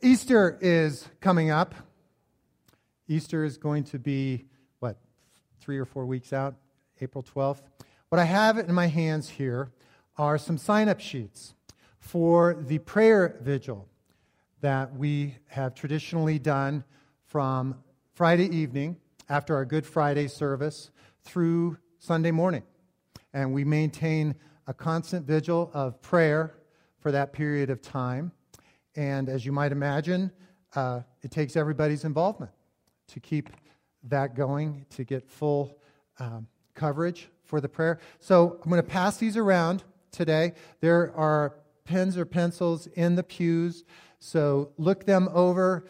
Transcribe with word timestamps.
Easter 0.00 0.56
is 0.60 1.08
coming 1.20 1.50
up. 1.50 1.74
Easter 3.08 3.44
is 3.44 3.56
going 3.56 3.82
to 3.82 3.98
be, 3.98 4.44
what, 4.78 4.96
three 5.58 5.76
or 5.76 5.84
four 5.84 6.06
weeks 6.06 6.32
out, 6.32 6.54
April 7.00 7.24
12th. 7.24 7.62
What 8.08 8.20
I 8.20 8.24
have 8.24 8.58
in 8.58 8.72
my 8.72 8.86
hands 8.86 9.28
here 9.28 9.72
are 10.16 10.38
some 10.38 10.56
sign 10.56 10.88
up 10.88 11.00
sheets 11.00 11.54
for 11.98 12.54
the 12.54 12.78
prayer 12.78 13.40
vigil 13.42 13.88
that 14.60 14.94
we 14.94 15.34
have 15.48 15.74
traditionally 15.74 16.38
done 16.38 16.84
from 17.26 17.74
Friday 18.14 18.46
evening 18.56 18.98
after 19.28 19.56
our 19.56 19.64
Good 19.64 19.84
Friday 19.84 20.28
service 20.28 20.92
through 21.24 21.76
Sunday 21.98 22.30
morning. 22.30 22.62
And 23.34 23.52
we 23.52 23.64
maintain 23.64 24.36
a 24.68 24.74
constant 24.74 25.26
vigil 25.26 25.72
of 25.74 26.00
prayer 26.02 26.54
for 27.00 27.10
that 27.10 27.32
period 27.32 27.68
of 27.68 27.82
time. 27.82 28.30
And 28.98 29.28
as 29.28 29.46
you 29.46 29.52
might 29.52 29.70
imagine, 29.70 30.32
uh, 30.74 31.02
it 31.22 31.30
takes 31.30 31.54
everybody's 31.54 32.04
involvement 32.04 32.50
to 33.06 33.20
keep 33.20 33.48
that 34.02 34.34
going, 34.34 34.86
to 34.90 35.04
get 35.04 35.30
full 35.30 35.78
um, 36.18 36.48
coverage 36.74 37.28
for 37.44 37.60
the 37.60 37.68
prayer. 37.68 38.00
So 38.18 38.58
I'm 38.60 38.68
going 38.68 38.82
to 38.82 38.88
pass 38.88 39.16
these 39.16 39.36
around 39.36 39.84
today. 40.10 40.54
There 40.80 41.14
are 41.16 41.54
pens 41.84 42.18
or 42.18 42.24
pencils 42.24 42.88
in 42.88 43.14
the 43.14 43.22
pews, 43.22 43.84
so 44.18 44.72
look 44.78 45.06
them 45.06 45.28
over 45.32 45.88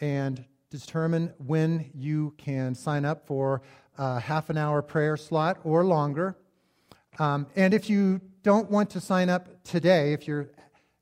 and 0.00 0.44
determine 0.70 1.32
when 1.38 1.88
you 1.94 2.34
can 2.36 2.74
sign 2.74 3.04
up 3.04 3.28
for 3.28 3.62
a 3.96 4.18
half 4.18 4.50
an 4.50 4.58
hour 4.58 4.82
prayer 4.82 5.16
slot 5.16 5.60
or 5.62 5.84
longer. 5.84 6.36
Um, 7.20 7.46
and 7.54 7.72
if 7.72 7.88
you 7.88 8.20
don't 8.42 8.72
want 8.72 8.90
to 8.90 9.00
sign 9.00 9.30
up 9.30 9.62
today, 9.62 10.12
if 10.12 10.26
you're 10.26 10.50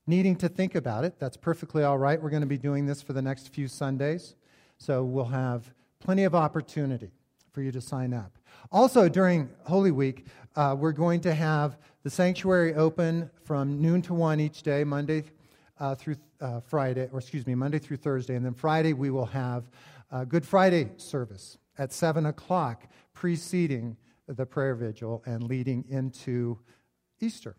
needing 0.05 0.35
to 0.37 0.49
think 0.49 0.75
about 0.75 1.03
it, 1.03 1.19
that's 1.19 1.37
perfectly 1.37 1.83
all 1.83 1.97
right. 1.97 2.21
We're 2.21 2.29
going 2.29 2.41
to 2.41 2.47
be 2.47 2.57
doing 2.57 2.85
this 2.85 3.01
for 3.01 3.13
the 3.13 3.21
next 3.21 3.49
few 3.53 3.67
Sundays. 3.67 4.35
So 4.77 5.03
we'll 5.03 5.25
have 5.25 5.73
plenty 5.99 6.23
of 6.23 6.35
opportunity 6.35 7.11
for 7.51 7.61
you 7.61 7.71
to 7.71 7.81
sign 7.81 8.13
up. 8.13 8.37
Also, 8.71 9.07
during 9.07 9.49
Holy 9.63 9.91
Week, 9.91 10.25
uh, 10.55 10.75
we're 10.77 10.91
going 10.91 11.21
to 11.21 11.33
have 11.33 11.77
the 12.03 12.09
sanctuary 12.09 12.73
open 12.73 13.29
from 13.43 13.81
noon 13.81 14.01
to 14.01 14.13
1 14.13 14.39
each 14.39 14.63
day, 14.63 14.83
Monday 14.83 15.23
uh, 15.79 15.95
through 15.95 16.15
uh, 16.41 16.59
Friday, 16.59 17.07
or 17.11 17.19
excuse 17.19 17.47
me, 17.47 17.55
Monday 17.55 17.79
through 17.79 17.97
Thursday. 17.97 18.35
And 18.35 18.45
then 18.45 18.53
Friday, 18.53 18.93
we 18.93 19.09
will 19.09 19.25
have 19.27 19.69
Good 20.27 20.45
Friday 20.45 20.91
service 20.97 21.57
at 21.79 21.91
7 21.91 22.27
o'clock, 22.27 22.83
preceding 23.13 23.97
the 24.27 24.45
prayer 24.45 24.75
vigil 24.75 25.23
and 25.25 25.43
leading 25.43 25.85
into 25.89 26.59
Easter. 27.19 27.55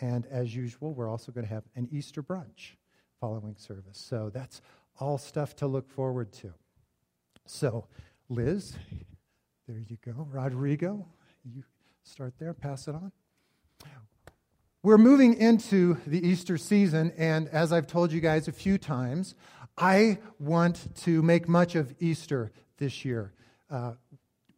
And 0.00 0.26
as 0.26 0.54
usual, 0.54 0.92
we're 0.94 1.08
also 1.08 1.30
going 1.30 1.46
to 1.46 1.52
have 1.52 1.64
an 1.76 1.88
Easter 1.92 2.22
brunch 2.22 2.72
following 3.20 3.54
service. 3.56 3.98
So 3.98 4.30
that's 4.32 4.62
all 4.98 5.18
stuff 5.18 5.54
to 5.56 5.66
look 5.66 5.88
forward 5.90 6.32
to. 6.32 6.52
So, 7.46 7.86
Liz, 8.28 8.76
there 9.68 9.78
you 9.78 9.98
go. 10.04 10.26
Rodrigo, 10.30 11.06
you 11.44 11.64
start 12.02 12.34
there, 12.38 12.54
pass 12.54 12.88
it 12.88 12.94
on. 12.94 13.12
We're 14.82 14.96
moving 14.96 15.34
into 15.34 15.98
the 16.06 16.26
Easter 16.26 16.56
season, 16.56 17.12
and 17.18 17.48
as 17.48 17.70
I've 17.70 17.86
told 17.86 18.12
you 18.12 18.20
guys 18.22 18.48
a 18.48 18.52
few 18.52 18.78
times, 18.78 19.34
I 19.76 20.16
want 20.38 20.96
to 21.02 21.20
make 21.20 21.50
much 21.50 21.74
of 21.74 21.94
Easter 22.00 22.50
this 22.78 23.04
year. 23.04 23.34
Uh, 23.70 23.92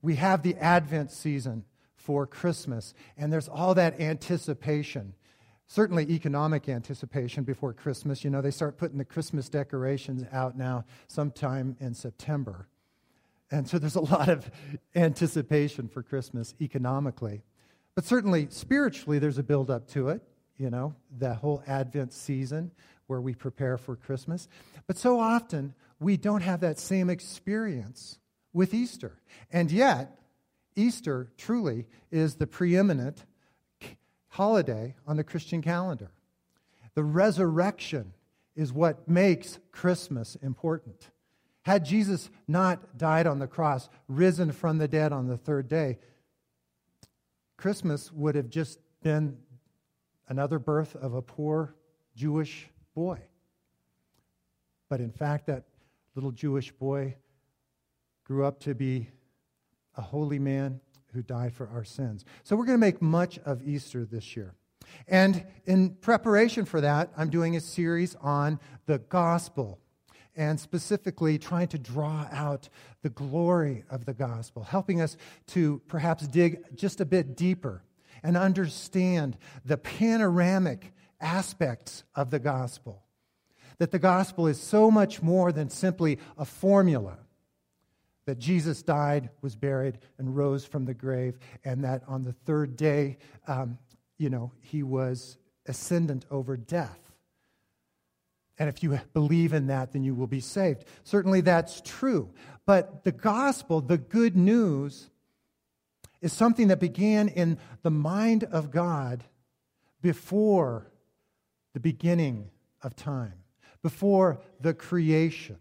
we 0.00 0.14
have 0.14 0.44
the 0.44 0.54
Advent 0.58 1.10
season 1.10 1.64
for 1.96 2.24
Christmas, 2.24 2.94
and 3.16 3.32
there's 3.32 3.48
all 3.48 3.74
that 3.74 4.00
anticipation 4.00 5.14
certainly 5.72 6.10
economic 6.10 6.68
anticipation 6.68 7.44
before 7.44 7.72
Christmas. 7.72 8.22
You 8.22 8.28
know, 8.28 8.42
they 8.42 8.50
start 8.50 8.76
putting 8.76 8.98
the 8.98 9.06
Christmas 9.06 9.48
decorations 9.48 10.22
out 10.30 10.54
now 10.54 10.84
sometime 11.08 11.76
in 11.80 11.94
September. 11.94 12.68
And 13.50 13.66
so 13.66 13.78
there's 13.78 13.96
a 13.96 14.00
lot 14.00 14.28
of 14.28 14.50
anticipation 14.94 15.88
for 15.88 16.02
Christmas 16.02 16.54
economically. 16.60 17.42
But 17.94 18.04
certainly 18.04 18.48
spiritually, 18.50 19.18
there's 19.18 19.38
a 19.38 19.42
build 19.42 19.70
up 19.70 19.88
to 19.92 20.10
it, 20.10 20.20
you 20.58 20.68
know, 20.68 20.94
the 21.18 21.34
whole 21.34 21.62
Advent 21.66 22.12
season 22.12 22.70
where 23.06 23.22
we 23.22 23.34
prepare 23.34 23.78
for 23.78 23.96
Christmas. 23.96 24.48
But 24.86 24.98
so 24.98 25.18
often, 25.18 25.72
we 25.98 26.18
don't 26.18 26.42
have 26.42 26.60
that 26.60 26.78
same 26.78 27.08
experience 27.08 28.18
with 28.52 28.74
Easter. 28.74 29.22
And 29.50 29.72
yet, 29.72 30.18
Easter 30.76 31.32
truly 31.38 31.86
is 32.10 32.34
the 32.34 32.46
preeminent 32.46 33.24
holiday 34.32 34.94
on 35.06 35.18
the 35.18 35.24
Christian 35.24 35.60
calendar. 35.60 36.10
The 36.94 37.04
resurrection 37.04 38.14
is 38.56 38.72
what 38.72 39.06
makes 39.06 39.58
Christmas 39.72 40.36
important. 40.36 41.10
Had 41.62 41.84
Jesus 41.84 42.30
not 42.48 42.96
died 42.96 43.26
on 43.26 43.38
the 43.38 43.46
cross, 43.46 43.90
risen 44.08 44.50
from 44.50 44.78
the 44.78 44.88
dead 44.88 45.12
on 45.12 45.28
the 45.28 45.36
third 45.36 45.68
day, 45.68 45.98
Christmas 47.58 48.10
would 48.10 48.34
have 48.34 48.48
just 48.48 48.78
been 49.02 49.36
another 50.28 50.58
birth 50.58 50.96
of 50.96 51.12
a 51.12 51.22
poor 51.22 51.74
Jewish 52.16 52.70
boy. 52.94 53.20
But 54.88 55.00
in 55.00 55.12
fact, 55.12 55.46
that 55.46 55.64
little 56.14 56.32
Jewish 56.32 56.72
boy 56.72 57.16
grew 58.24 58.46
up 58.46 58.60
to 58.60 58.74
be 58.74 59.10
a 59.94 60.00
holy 60.00 60.38
man 60.38 60.80
who 61.12 61.22
died 61.22 61.52
for 61.52 61.68
our 61.68 61.84
sins. 61.84 62.24
So 62.42 62.56
we're 62.56 62.64
going 62.64 62.78
to 62.78 62.86
make 62.86 63.02
much 63.02 63.38
of 63.40 63.66
Easter 63.66 64.04
this 64.04 64.36
year. 64.36 64.54
And 65.08 65.44
in 65.64 65.90
preparation 65.90 66.64
for 66.64 66.80
that, 66.80 67.10
I'm 67.16 67.30
doing 67.30 67.56
a 67.56 67.60
series 67.60 68.14
on 68.16 68.60
the 68.86 68.98
gospel 68.98 69.78
and 70.34 70.58
specifically 70.58 71.38
trying 71.38 71.68
to 71.68 71.78
draw 71.78 72.26
out 72.32 72.68
the 73.02 73.10
glory 73.10 73.84
of 73.90 74.06
the 74.06 74.14
gospel, 74.14 74.62
helping 74.62 75.00
us 75.00 75.16
to 75.48 75.82
perhaps 75.88 76.26
dig 76.26 76.76
just 76.76 77.00
a 77.00 77.04
bit 77.04 77.36
deeper 77.36 77.82
and 78.22 78.36
understand 78.36 79.36
the 79.64 79.76
panoramic 79.76 80.92
aspects 81.20 82.04
of 82.14 82.30
the 82.30 82.38
gospel. 82.38 83.02
That 83.78 83.90
the 83.90 83.98
gospel 83.98 84.46
is 84.46 84.60
so 84.60 84.90
much 84.90 85.22
more 85.22 85.52
than 85.52 85.68
simply 85.68 86.18
a 86.38 86.44
formula 86.44 87.18
that 88.26 88.38
Jesus 88.38 88.82
died, 88.82 89.30
was 89.40 89.56
buried, 89.56 89.98
and 90.18 90.36
rose 90.36 90.64
from 90.64 90.84
the 90.84 90.94
grave, 90.94 91.38
and 91.64 91.84
that 91.84 92.02
on 92.06 92.24
the 92.24 92.32
third 92.32 92.76
day, 92.76 93.18
um, 93.46 93.78
you 94.18 94.30
know, 94.30 94.52
he 94.60 94.82
was 94.82 95.38
ascendant 95.66 96.24
over 96.30 96.56
death. 96.56 96.98
And 98.58 98.68
if 98.68 98.82
you 98.82 99.00
believe 99.12 99.52
in 99.52 99.66
that, 99.68 99.92
then 99.92 100.04
you 100.04 100.14
will 100.14 100.26
be 100.26 100.40
saved. 100.40 100.84
Certainly 101.02 101.40
that's 101.40 101.80
true. 101.80 102.30
But 102.66 103.02
the 103.02 103.12
gospel, 103.12 103.80
the 103.80 103.98
good 103.98 104.36
news, 104.36 105.10
is 106.20 106.32
something 106.32 106.68
that 106.68 106.78
began 106.78 107.28
in 107.28 107.58
the 107.82 107.90
mind 107.90 108.44
of 108.44 108.70
God 108.70 109.24
before 110.00 110.86
the 111.72 111.80
beginning 111.80 112.50
of 112.82 112.94
time, 112.94 113.34
before 113.82 114.38
the 114.60 114.74
creation. 114.74 115.56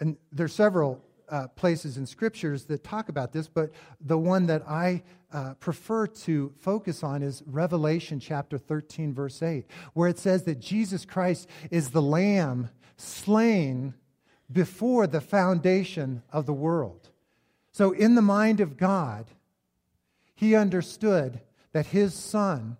And 0.00 0.16
there's 0.32 0.54
several 0.54 1.04
uh, 1.28 1.46
places 1.48 1.96
in 1.96 2.06
scriptures 2.06 2.64
that 2.64 2.82
talk 2.82 3.08
about 3.08 3.32
this, 3.32 3.46
but 3.46 3.70
the 4.00 4.18
one 4.18 4.46
that 4.46 4.62
I 4.66 5.02
uh, 5.32 5.54
prefer 5.54 6.06
to 6.08 6.52
focus 6.58 7.04
on 7.04 7.22
is 7.22 7.42
Revelation 7.46 8.18
chapter 8.18 8.58
13, 8.58 9.14
verse 9.14 9.42
8, 9.42 9.64
where 9.94 10.08
it 10.08 10.18
says 10.18 10.42
that 10.44 10.58
Jesus 10.58 11.04
Christ 11.04 11.48
is 11.70 11.90
the 11.90 12.02
Lamb 12.02 12.70
slain 12.96 13.94
before 14.50 15.06
the 15.06 15.20
foundation 15.20 16.22
of 16.32 16.46
the 16.46 16.52
world. 16.52 17.10
So, 17.70 17.92
in 17.92 18.16
the 18.16 18.22
mind 18.22 18.58
of 18.60 18.76
God, 18.76 19.26
he 20.34 20.56
understood 20.56 21.40
that 21.72 21.86
his 21.86 22.14
son 22.14 22.76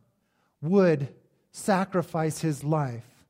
would 0.60 1.14
sacrifice 1.52 2.40
his 2.40 2.64
life, 2.64 3.24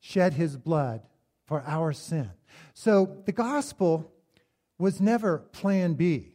shed 0.00 0.34
his 0.34 0.56
blood 0.56 1.02
for 1.46 1.62
our 1.66 1.92
sin. 1.92 2.30
So 2.74 3.22
the 3.26 3.32
gospel 3.32 4.12
was 4.78 5.00
never 5.00 5.38
plan 5.38 5.94
B. 5.94 6.34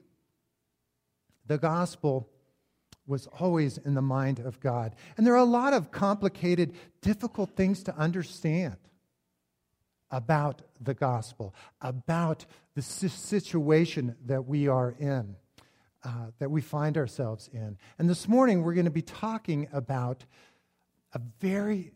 The 1.46 1.58
gospel 1.58 2.30
was 3.06 3.28
always 3.40 3.78
in 3.78 3.94
the 3.94 4.02
mind 4.02 4.40
of 4.40 4.60
God. 4.60 4.96
And 5.16 5.26
there 5.26 5.34
are 5.34 5.38
a 5.38 5.46
lot 5.46 5.74
of 5.74 5.92
complicated, 5.92 6.74
difficult 7.02 7.52
things 7.56 7.84
to 7.84 7.96
understand 7.96 8.76
about 10.12 10.62
the 10.80 10.94
gospel, 10.94 11.56
about 11.82 12.46
the 12.76 12.82
situation 12.82 14.16
that 14.26 14.46
we 14.46 14.68
are 14.68 14.96
in, 15.00 15.36
uh, 16.04 16.28
that 16.40 16.52
we 16.52 16.62
find 16.62 16.98
ourselves 16.98 17.50
in. 17.52 17.78
And 17.98 18.10
this 18.10 18.28
morning, 18.28 18.64
we're 18.64 18.74
going 18.74 18.86
to 18.86 18.92
be 18.92 19.02
talking 19.02 19.68
about 19.72 20.26
a 21.14 21.22
very 21.40 21.92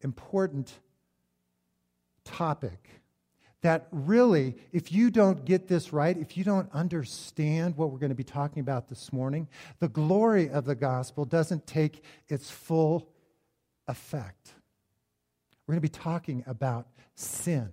important 0.00 0.72
topic 2.28 2.88
that 3.62 3.88
really, 3.90 4.54
if 4.72 4.92
you 4.92 5.10
don't 5.10 5.44
get 5.44 5.66
this 5.66 5.92
right, 5.92 6.16
if 6.16 6.36
you 6.36 6.44
don't 6.44 6.70
understand 6.72 7.76
what 7.76 7.90
we're 7.90 7.98
going 7.98 8.10
to 8.10 8.14
be 8.14 8.22
talking 8.22 8.60
about 8.60 8.88
this 8.88 9.12
morning, 9.12 9.48
the 9.80 9.88
glory 9.88 10.48
of 10.48 10.64
the 10.64 10.76
gospel 10.76 11.24
doesn't 11.24 11.66
take 11.66 12.04
its 12.28 12.50
full 12.50 13.08
effect. 13.88 14.52
We're 15.66 15.72
going 15.72 15.82
to 15.82 15.88
be 15.88 16.02
talking 16.02 16.44
about 16.46 16.86
sin. 17.14 17.72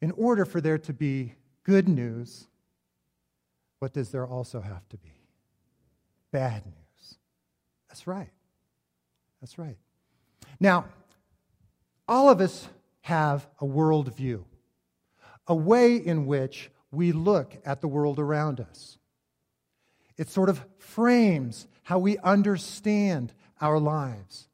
In 0.00 0.12
order 0.12 0.44
for 0.44 0.60
there 0.60 0.78
to 0.78 0.92
be 0.92 1.34
good 1.64 1.88
news, 1.88 2.46
what 3.80 3.92
does 3.92 4.10
there 4.10 4.26
also 4.26 4.60
have 4.60 4.88
to 4.90 4.96
be? 4.98 5.12
Bad 6.30 6.64
news. 6.64 7.18
That's 7.88 8.06
right. 8.06 8.30
That's 9.40 9.58
right. 9.58 9.76
Now, 10.60 10.86
all 12.06 12.30
of 12.30 12.40
us 12.40 12.68
have 13.02 13.48
a 13.60 13.64
worldview, 13.64 14.44
a 15.46 15.54
way 15.54 15.96
in 15.96 16.26
which 16.26 16.70
we 16.90 17.12
look 17.12 17.56
at 17.64 17.80
the 17.80 17.88
world 17.88 18.18
around 18.18 18.60
us. 18.60 18.98
It 20.16 20.28
sort 20.28 20.48
of 20.48 20.64
frames 20.78 21.66
how 21.84 21.98
we 21.98 22.18
understand 22.18 23.32
our 23.60 23.78
lives 23.78 24.48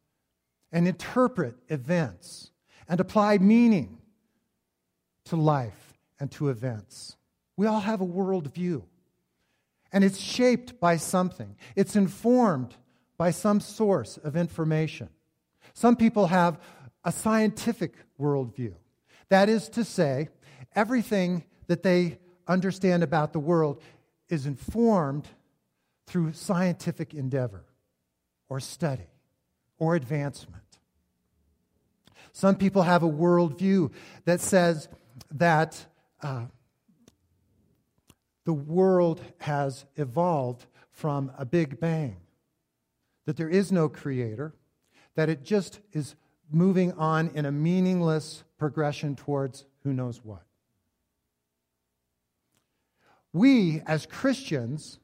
and 0.72 0.86
interpret 0.86 1.56
events 1.68 2.50
and 2.88 3.00
apply 3.00 3.38
meaning 3.38 3.98
to 5.24 5.36
life 5.36 5.98
and 6.20 6.30
to 6.32 6.48
events. 6.48 7.16
We 7.56 7.66
all 7.66 7.80
have 7.80 8.00
a 8.00 8.06
worldview. 8.06 8.82
And 9.92 10.04
it's 10.04 10.18
shaped 10.18 10.80
by 10.80 10.96
something, 10.96 11.56
it's 11.74 11.96
informed 11.96 12.76
by 13.16 13.30
some 13.30 13.60
source 13.60 14.16
of 14.18 14.36
information. 14.36 15.08
Some 15.74 15.96
people 15.96 16.26
have 16.26 16.60
a 17.08 17.12
scientific 17.12 17.94
worldview. 18.20 18.74
That 19.30 19.48
is 19.48 19.70
to 19.70 19.82
say, 19.82 20.28
everything 20.74 21.44
that 21.66 21.82
they 21.82 22.18
understand 22.46 23.02
about 23.02 23.32
the 23.32 23.38
world 23.38 23.80
is 24.28 24.44
informed 24.44 25.26
through 26.06 26.34
scientific 26.34 27.14
endeavor 27.14 27.64
or 28.50 28.60
study 28.60 29.08
or 29.78 29.94
advancement. 29.94 30.62
Some 32.32 32.56
people 32.56 32.82
have 32.82 33.02
a 33.02 33.08
worldview 33.08 33.90
that 34.26 34.42
says 34.42 34.90
that 35.30 35.86
uh, 36.22 36.44
the 38.44 38.52
world 38.52 39.22
has 39.38 39.86
evolved 39.96 40.66
from 40.90 41.32
a 41.38 41.46
big 41.46 41.80
bang, 41.80 42.18
that 43.24 43.38
there 43.38 43.48
is 43.48 43.72
no 43.72 43.88
creator, 43.88 44.52
that 45.14 45.30
it 45.30 45.42
just 45.42 45.80
is 45.94 46.14
moving 46.50 46.92
on 46.92 47.30
in 47.34 47.46
a 47.46 47.52
meaningless 47.52 48.44
progression 48.58 49.16
towards 49.16 49.64
who 49.82 49.92
knows 49.92 50.24
what. 50.24 50.42
We, 53.32 53.82
as 53.86 54.06
Christians, 54.06 54.98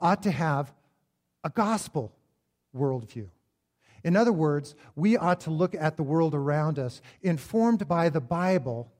ought 0.00 0.22
to 0.22 0.30
have 0.30 0.72
a 1.44 1.50
gospel 1.50 2.12
worldview. 2.76 3.28
In 4.04 4.16
other 4.16 4.32
words, 4.32 4.74
we 4.96 5.16
ought 5.16 5.40
to 5.42 5.50
look 5.50 5.74
at 5.74 5.96
the 5.96 6.02
world 6.02 6.34
around 6.34 6.78
us 6.78 7.02
informed 7.22 7.86
by 7.88 8.08
the 8.08 8.20
Bible 8.20 8.92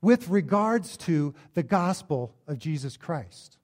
with 0.00 0.28
regards 0.28 0.96
to 0.98 1.34
the 1.54 1.62
gospel 1.62 2.34
of 2.46 2.58
Jesus 2.58 2.96
Christ. 2.96 3.56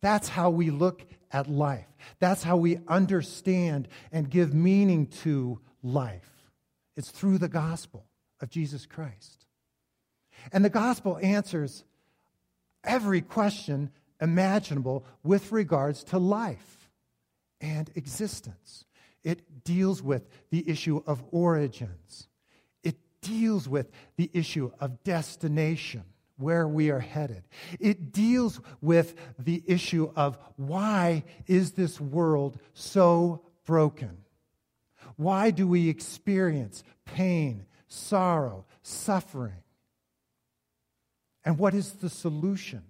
That's 0.00 0.28
how 0.28 0.50
we 0.50 0.70
look 0.70 1.06
at 1.30 1.50
life. 1.50 1.86
That's 2.18 2.42
how 2.42 2.58
we 2.58 2.78
understand 2.86 3.88
and 4.12 4.28
give 4.28 4.52
meaning 4.52 5.06
to 5.22 5.60
life. 5.82 6.50
It's 6.96 7.10
through 7.10 7.38
the 7.38 7.48
gospel 7.48 8.04
of 8.40 8.50
Jesus 8.50 8.86
Christ. 8.86 9.46
And 10.52 10.64
the 10.64 10.70
gospel 10.70 11.18
answers 11.22 11.84
every 12.84 13.20
question 13.20 13.90
imaginable 14.20 15.04
with 15.22 15.52
regards 15.52 16.04
to 16.04 16.18
life 16.18 16.90
and 17.60 17.90
existence. 17.94 18.84
It 19.24 19.64
deals 19.64 20.02
with 20.02 20.28
the 20.50 20.68
issue 20.68 21.02
of 21.06 21.22
origins. 21.30 22.28
It 22.82 22.96
deals 23.20 23.68
with 23.68 23.90
the 24.16 24.30
issue 24.32 24.72
of 24.80 25.02
destination, 25.04 26.02
where 26.36 26.66
we 26.66 26.90
are 26.90 27.00
headed. 27.00 27.44
It 27.78 28.12
deals 28.12 28.60
with 28.80 29.14
the 29.38 29.62
issue 29.66 30.10
of 30.16 30.38
why 30.56 31.22
is 31.46 31.72
this 31.72 32.00
world 32.00 32.58
so 32.74 33.42
broken? 33.64 34.18
Why 35.16 35.50
do 35.50 35.66
we 35.66 35.88
experience 35.88 36.82
pain, 37.04 37.66
sorrow, 37.88 38.64
suffering? 38.82 39.62
And 41.44 41.58
what 41.58 41.74
is 41.74 41.92
the 41.92 42.10
solution? 42.10 42.82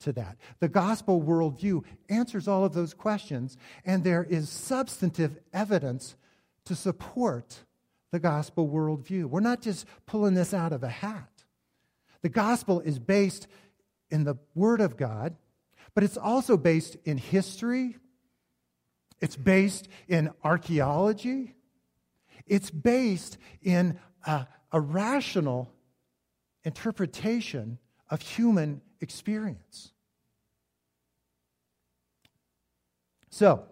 to 0.00 0.12
that. 0.12 0.36
The 0.60 0.68
gospel 0.68 1.22
worldview 1.22 1.84
answers 2.08 2.48
all 2.48 2.64
of 2.64 2.72
those 2.72 2.94
questions, 2.94 3.56
and 3.84 4.02
there 4.02 4.24
is 4.24 4.48
substantive 4.48 5.38
evidence 5.52 6.16
to 6.64 6.74
support 6.74 7.64
the 8.10 8.18
gospel 8.18 8.68
worldview. 8.68 9.26
We're 9.26 9.40
not 9.40 9.62
just 9.62 9.86
pulling 10.06 10.34
this 10.34 10.52
out 10.52 10.72
of 10.72 10.82
a 10.82 10.88
hat. 10.88 11.44
The 12.22 12.28
gospel 12.28 12.80
is 12.80 12.98
based 12.98 13.46
in 14.10 14.24
the 14.24 14.36
Word 14.54 14.80
of 14.80 14.96
God, 14.96 15.36
but 15.94 16.04
it's 16.04 16.16
also 16.16 16.56
based 16.56 16.96
in 17.04 17.18
history, 17.18 17.96
it's 19.20 19.36
based 19.36 19.88
in 20.08 20.30
archaeology, 20.42 21.54
it's 22.46 22.70
based 22.70 23.38
in 23.62 23.98
a, 24.26 24.46
a 24.72 24.80
rational 24.80 25.70
interpretation 26.64 27.78
of 28.08 28.20
human 28.20 28.80
experience. 29.00 29.92
So, 33.30 33.64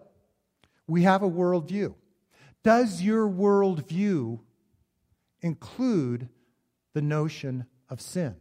we 0.87 1.03
have 1.03 1.21
a 1.21 1.29
worldview. 1.29 1.93
Does 2.63 3.01
your 3.01 3.27
worldview 3.27 4.39
include 5.41 6.29
the 6.93 7.01
notion 7.01 7.65
of 7.89 8.01
sin? 8.01 8.35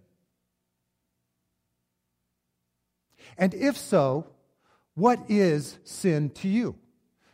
And 3.36 3.54
if 3.54 3.76
so, 3.76 4.26
what 4.94 5.20
is 5.28 5.78
sin 5.84 6.30
to 6.30 6.48
you? 6.48 6.76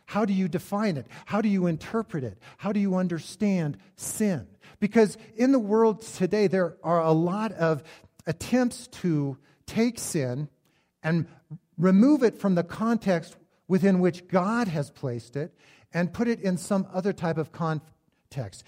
How 0.05 0.25
do 0.25 0.33
you 0.33 0.47
define 0.47 0.97
it? 0.97 1.07
How 1.25 1.41
do 1.41 1.49
you 1.49 1.67
interpret 1.67 2.23
it? 2.23 2.37
How 2.57 2.71
do 2.71 2.79
you 2.79 2.95
understand 2.95 3.77
sin? 3.95 4.47
Because 4.79 5.17
in 5.35 5.51
the 5.51 5.59
world 5.59 6.01
today, 6.01 6.47
there 6.47 6.77
are 6.83 7.01
a 7.01 7.11
lot 7.11 7.51
of 7.53 7.83
attempts 8.27 8.87
to 8.87 9.37
take 9.65 9.99
sin 9.99 10.49
and 11.01 11.27
remove 11.77 12.23
it 12.23 12.37
from 12.39 12.55
the 12.55 12.63
context 12.63 13.35
within 13.67 13.99
which 13.99 14.27
God 14.27 14.67
has 14.67 14.91
placed 14.91 15.35
it 15.35 15.53
and 15.93 16.13
put 16.13 16.27
it 16.27 16.41
in 16.41 16.57
some 16.57 16.87
other 16.93 17.13
type 17.13 17.37
of 17.37 17.51
context. 17.51 18.63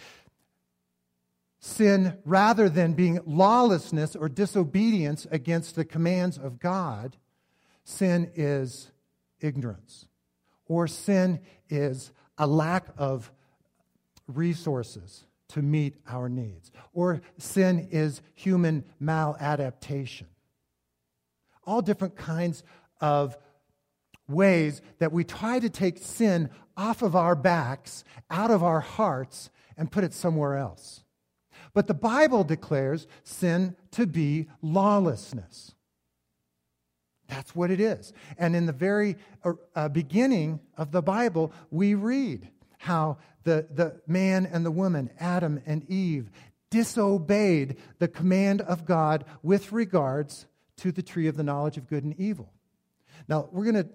Sin, 1.60 2.18
rather 2.24 2.70
than 2.70 2.94
being 2.94 3.20
lawlessness 3.26 4.16
or 4.16 4.30
disobedience 4.30 5.28
against 5.32 5.76
the 5.76 5.86
commands 5.86 6.38
of 6.38 6.60
God, 6.60 7.18
sin 7.84 8.32
is 8.36 8.92
ignorance. 9.40 10.08
Or 10.68 10.88
sin 10.88 11.40
is 11.70 12.12
a 12.38 12.48
lack 12.48 12.88
of 12.98 13.32
resources 14.28 15.24
to 15.50 15.62
meet 15.62 15.96
our 16.08 16.30
needs. 16.30 16.72
Or 16.94 17.22
sin 17.38 17.88
is 17.92 18.22
human 18.36 18.84
maladaptation. 19.02 20.26
All 21.66 21.82
different 21.82 22.16
kinds 22.16 22.64
of 23.02 23.38
ways 24.28 24.82
that 25.00 25.12
we 25.12 25.24
try 25.24 25.60
to 25.60 25.70
take 25.70 25.98
sin 25.98 26.50
off 26.76 27.02
of 27.02 27.16
our 27.16 27.36
backs, 27.36 28.04
out 28.30 28.52
of 28.52 28.64
our 28.64 28.82
hearts, 28.82 29.50
and 29.78 29.92
put 29.92 30.04
it 30.04 30.14
somewhere 30.14 30.58
else. 30.58 31.04
But 31.74 31.88
the 31.88 31.94
Bible 31.94 32.44
declares 32.44 33.08
sin 33.24 33.76
to 33.92 34.06
be 34.06 34.48
lawlessness. 34.62 35.76
That's 37.28 37.56
what 37.56 37.72
it 37.72 37.80
is. 37.80 38.14
And 38.38 38.56
in 38.56 38.66
the 38.66 38.74
very 38.74 39.18
uh, 39.44 39.54
uh 39.76 39.90
beginning 39.90 40.60
of 40.78 40.92
the 40.92 41.02
Bible, 41.02 41.52
we 41.72 41.94
read 41.94 42.50
how 42.78 43.18
the, 43.44 43.68
the 43.72 44.02
man 44.08 44.46
and 44.46 44.66
the 44.66 44.72
woman, 44.72 45.10
Adam 45.20 45.62
and 45.66 45.90
Eve, 45.90 46.30
disobeyed 46.70 47.78
the 48.00 48.08
command 48.08 48.62
of 48.62 48.86
God 48.86 49.26
with 49.42 49.72
regards 49.72 50.48
to 50.78 50.92
the 50.92 51.02
tree 51.02 51.28
of 51.28 51.38
the 51.38 51.44
knowledge 51.44 51.78
of 51.78 51.88
good 51.88 52.04
and 52.04 52.18
evil. 52.20 52.52
Now, 53.28 53.50
we're 53.52 53.64
going 53.64 53.84
to 53.84 53.90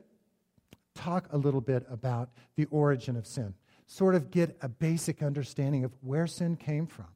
talk 0.95 1.29
a 1.33 1.39
little 1.39 1.61
bit 1.61 1.85
about 1.91 2.31
the 2.57 2.67
origin 2.67 3.17
of 3.17 3.27
sin, 3.27 3.55
sort 3.87 4.15
of 4.15 4.31
get 4.31 4.57
a 4.63 4.69
basic 4.69 5.23
understanding 5.23 5.85
of 5.85 5.93
where 6.01 6.27
sin 6.27 6.57
came 6.57 6.87
from. 6.87 7.07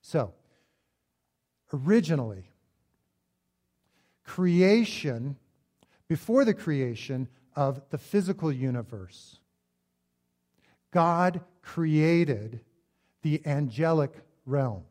So, 0.00 0.32
originally, 1.72 2.50
creation, 4.28 5.36
before 6.06 6.44
the 6.44 6.52
creation 6.52 7.26
of 7.56 7.80
the 7.88 7.96
physical 7.96 8.52
universe, 8.52 9.40
God 10.92 11.40
created 11.62 12.60
the 13.22 13.40
angelic 13.46 14.12
realm. 14.44 14.84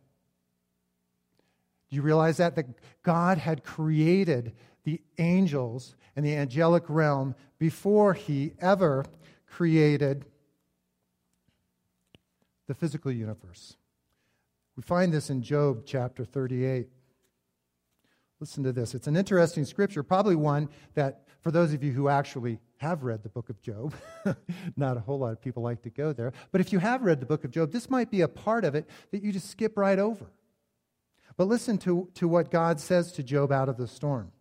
Do 1.89 1.95
you 1.95 2.01
realize 2.01 2.37
that? 2.37 2.55
That 2.55 2.65
God 3.03 3.37
had 3.37 3.63
created 3.63 4.53
the 4.83 4.99
angels 5.19 5.95
and 6.15 6.25
the 6.25 6.35
angelic 6.35 6.85
realm 6.87 7.35
before 7.59 8.15
he 8.15 8.53
ever 8.59 9.05
created 9.45 10.25
the 12.65 12.73
physical 12.73 13.11
universe. 13.11 13.77
We 14.75 14.81
find 14.81 15.13
this 15.13 15.29
in 15.29 15.43
Job 15.43 15.83
chapter 15.85 16.25
38. 16.25 16.89
Listen 18.39 18.63
to 18.63 18.71
this. 18.71 18.93
It's 18.93 19.07
an 19.07 19.15
interesting 19.15 19.65
scripture, 19.65 20.03
probably 20.03 20.35
one 20.35 20.69
that, 20.93 21.23
for 21.41 21.49
those 21.49 21.73
of 21.73 21.83
you 21.83 21.91
who 21.91 22.07
actually 22.07 22.59
have 22.77 23.03
read 23.03 23.23
the 23.23 23.29
book 23.29 23.49
of 23.49 23.59
Job, 23.61 23.95
not 24.77 24.95
a 24.95 24.99
whole 24.99 25.17
lot 25.17 25.31
of 25.31 25.41
people 25.41 25.63
like 25.63 25.81
to 25.83 25.89
go 25.89 26.13
there, 26.13 26.31
but 26.51 26.61
if 26.61 26.71
you 26.71 26.77
have 26.77 27.01
read 27.01 27.19
the 27.19 27.25
book 27.25 27.43
of 27.43 27.51
Job, 27.51 27.71
this 27.71 27.89
might 27.89 28.11
be 28.11 28.21
a 28.21 28.27
part 28.27 28.63
of 28.63 28.75
it 28.75 28.87
that 29.11 29.23
you 29.23 29.31
just 29.31 29.49
skip 29.49 29.75
right 29.75 29.97
over. 29.97 30.27
But 31.35 31.47
listen 31.47 31.77
to, 31.79 32.09
to 32.15 32.27
what 32.27 32.51
God 32.51 32.79
says 32.79 33.11
to 33.13 33.23
Job 33.23 33.51
out 33.51 33.69
of 33.69 33.77
the 33.77 33.87
storm. 33.87 34.31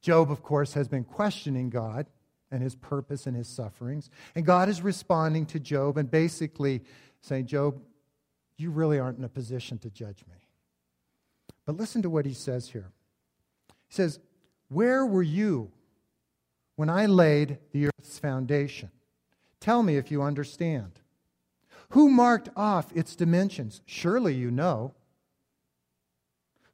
Job, 0.00 0.32
of 0.32 0.42
course, 0.42 0.74
has 0.74 0.88
been 0.88 1.04
questioning 1.04 1.70
God 1.70 2.06
and 2.50 2.62
his 2.62 2.74
purpose 2.74 3.26
and 3.26 3.36
his 3.36 3.48
sufferings. 3.48 4.10
And 4.34 4.44
God 4.44 4.68
is 4.68 4.82
responding 4.82 5.46
to 5.46 5.60
Job 5.60 5.96
and 5.96 6.10
basically 6.10 6.82
saying, 7.20 7.46
Job, 7.46 7.80
you 8.56 8.70
really 8.70 8.98
aren't 8.98 9.18
in 9.18 9.24
a 9.24 9.28
position 9.28 9.78
to 9.78 9.90
judge 9.90 10.24
me. 10.28 10.41
But 11.66 11.76
listen 11.76 12.02
to 12.02 12.10
what 12.10 12.26
he 12.26 12.34
says 12.34 12.70
here. 12.70 12.90
He 13.88 13.94
says, 13.94 14.18
Where 14.68 15.06
were 15.06 15.22
you 15.22 15.70
when 16.76 16.90
I 16.90 17.06
laid 17.06 17.58
the 17.72 17.86
earth's 17.86 18.18
foundation? 18.18 18.90
Tell 19.60 19.82
me 19.82 19.96
if 19.96 20.10
you 20.10 20.22
understand. 20.22 21.00
Who 21.90 22.08
marked 22.08 22.48
off 22.56 22.90
its 22.96 23.14
dimensions? 23.14 23.80
Surely 23.86 24.34
you 24.34 24.50
know. 24.50 24.94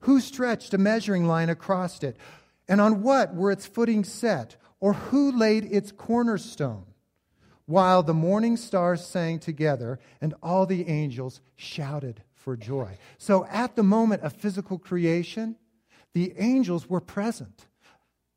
Who 0.01 0.21
stretched 0.21 0.73
a 0.73 0.79
measuring 0.79 1.27
line 1.27 1.51
across 1.51 2.03
it? 2.03 2.17
And 2.69 2.81
on 2.81 3.03
what 3.03 3.35
were 3.35 3.51
its 3.51 3.67
footings 3.67 4.11
set? 4.11 4.57
Or 4.81 4.93
who 4.93 5.33
laid 5.33 5.65
its 5.65 5.91
cornerstone? 5.91 6.87
While 7.67 8.03
the 8.03 8.15
morning 8.15 8.57
stars 8.57 9.05
sang 9.05 9.41
together 9.41 9.99
and 10.21 10.35
all 10.43 10.65
the 10.65 10.89
angels 10.89 11.41
shouted 11.57 12.23
for 12.39 12.57
joy. 12.57 12.97
So 13.19 13.47
at 13.47 13.77
the 13.77 13.83
moment 13.83 14.23
of 14.23 14.33
physical 14.33 14.79
creation, 14.79 15.57
the 16.15 16.33
angels 16.39 16.89
were 16.89 17.01
present. 17.01 17.67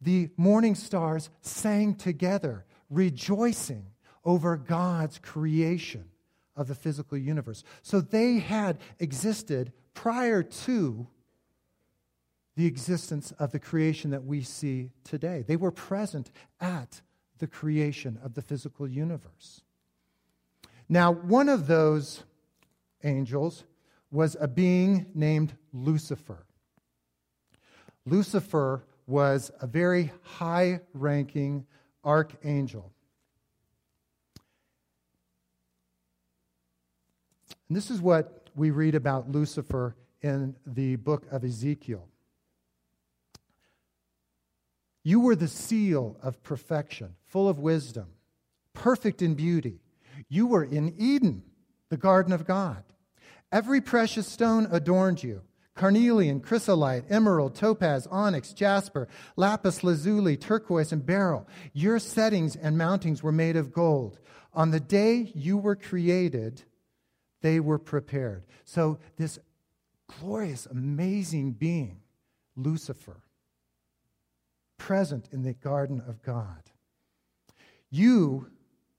The 0.02 0.30
morning 0.36 0.76
stars 0.76 1.30
sang 1.42 1.96
together, 1.96 2.66
rejoicing 2.90 3.86
over 4.26 4.58
God's 4.58 5.20
creation 5.20 6.06
of 6.56 6.68
the 6.68 6.76
physical 6.76 7.18
universe. 7.18 7.64
So 7.82 8.02
they 8.02 8.40
had 8.40 8.80
existed 9.00 9.72
prior 9.94 10.44
to 10.44 11.08
the 12.56 12.66
existence 12.66 13.32
of 13.40 13.52
the 13.52 13.60
creation 13.60 14.12
that 14.12 14.26
we 14.26 14.42
see 14.42 14.92
today. 15.04 15.44
They 15.48 15.56
were 15.56 15.72
present 15.72 16.32
at 16.60 17.02
the 17.40 17.48
creation 17.48 18.20
of 18.24 18.34
the 18.34 18.42
physical 18.42 18.88
universe. 18.88 19.62
Now, 20.90 21.12
one 21.12 21.48
of 21.48 21.68
those 21.68 22.24
angels 23.04 23.64
was 24.12 24.36
a 24.40 24.48
being 24.48 25.08
named 25.14 25.54
Lucifer. 25.72 26.46
Lucifer 28.06 28.84
was 29.08 29.52
a 29.62 29.68
very 29.68 30.12
high 30.24 30.82
ranking 30.94 31.66
archangel. 32.04 32.92
And 37.68 37.78
this 37.78 37.90
is 37.90 38.02
what 38.02 38.50
we 38.56 38.72
read 38.72 38.96
about 38.96 39.32
Lucifer 39.32 39.96
in 40.22 40.56
the 40.66 40.98
book 40.98 41.26
of 41.32 41.44
Ezekiel. 41.44 42.08
You 45.04 45.22
were 45.22 45.36
the 45.36 45.48
seal 45.48 46.18
of 46.22 46.44
perfection, 46.44 47.16
full 47.26 47.50
of 47.50 47.60
wisdom, 47.60 48.08
perfect 48.74 49.22
in 49.22 49.36
beauty. 49.36 49.80
You 50.30 50.48
were 50.48 50.64
in 50.64 50.94
Eden, 50.98 51.44
the 51.90 51.98
garden 51.98 52.34
of 52.34 52.46
God. 52.46 52.84
Every 53.52 53.82
precious 53.82 54.28
stone 54.28 54.68
adorned 54.72 55.24
you 55.24 55.42
carnelian, 55.76 56.40
chrysolite, 56.42 57.06
emerald, 57.10 57.56
topaz, 57.56 58.06
onyx, 58.08 58.54
jasper, 58.54 59.08
lapis 59.36 59.84
lazuli, 59.84 60.38
turquoise, 60.38 60.92
and 60.92 61.06
beryl. 61.06 61.48
Your 61.74 61.98
settings 61.98 62.56
and 62.56 62.78
mountings 62.78 63.24
were 63.24 63.32
made 63.32 63.56
of 63.56 63.74
gold. 63.74 64.20
On 64.54 64.72
the 64.72 64.80
day 64.80 65.32
you 65.34 65.58
were 65.58 65.76
created, 65.76 66.62
they 67.42 67.60
were 67.60 67.80
prepared. 67.80 68.44
So, 68.66 69.00
this 69.18 69.40
glorious, 70.20 70.66
amazing 70.66 71.54
being, 71.54 72.02
Lucifer, 72.56 73.24
present 74.78 75.30
in 75.32 75.44
the 75.44 75.54
garden 75.54 76.04
of 76.08 76.22
God. 76.22 76.64
You 77.90 78.52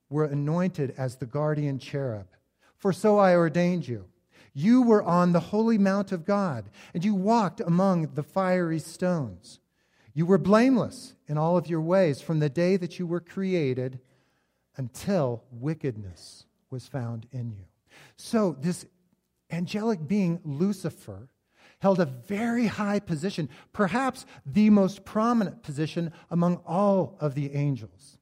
were 0.09 0.25
anointed 0.25 0.93
as 0.97 1.15
the 1.15 1.25
guardian 1.25 1.79
cherub, 1.79 2.27
for 2.77 2.91
so 2.91 3.19
I 3.19 3.35
ordained 3.35 3.87
you. 3.87 4.05
You 4.53 4.83
were 4.83 5.03
on 5.03 5.31
the 5.31 5.39
holy 5.39 5.77
mount 5.77 6.11
of 6.11 6.25
God, 6.25 6.69
and 6.93 7.03
you 7.03 7.15
walked 7.15 7.59
among 7.59 8.13
the 8.13 8.23
fiery 8.23 8.79
stones. 8.79 9.59
You 10.13 10.25
were 10.27 10.37
blameless 10.37 11.15
in 11.27 11.37
all 11.37 11.57
of 11.57 11.67
your 11.67 11.81
ways 11.81 12.21
from 12.21 12.39
the 12.39 12.49
day 12.49 12.77
that 12.77 12.99
you 12.99 13.07
were 13.07 13.19
created 13.19 13.99
until 14.77 15.43
wickedness 15.51 16.45
was 16.69 16.87
found 16.87 17.25
in 17.31 17.51
you. 17.51 17.65
So, 18.15 18.55
this 18.59 18.85
angelic 19.49 20.07
being, 20.07 20.39
Lucifer, 20.43 21.29
held 21.79 21.99
a 21.99 22.05
very 22.05 22.67
high 22.67 22.99
position, 22.99 23.49
perhaps 23.71 24.25
the 24.45 24.69
most 24.69 25.03
prominent 25.03 25.63
position 25.63 26.11
among 26.29 26.57
all 26.65 27.17
of 27.19 27.35
the 27.35 27.53
angels. 27.53 28.17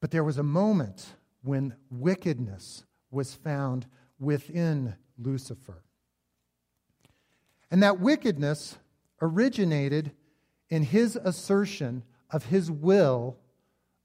But 0.00 0.10
there 0.10 0.24
was 0.24 0.38
a 0.38 0.42
moment 0.42 1.14
when 1.48 1.74
wickedness 1.90 2.84
was 3.10 3.34
found 3.34 3.86
within 4.20 4.94
Lucifer. 5.16 5.82
And 7.70 7.82
that 7.82 8.00
wickedness 8.00 8.76
originated 9.22 10.12
in 10.68 10.82
his 10.82 11.16
assertion 11.16 12.02
of 12.30 12.44
his 12.44 12.70
will 12.70 13.38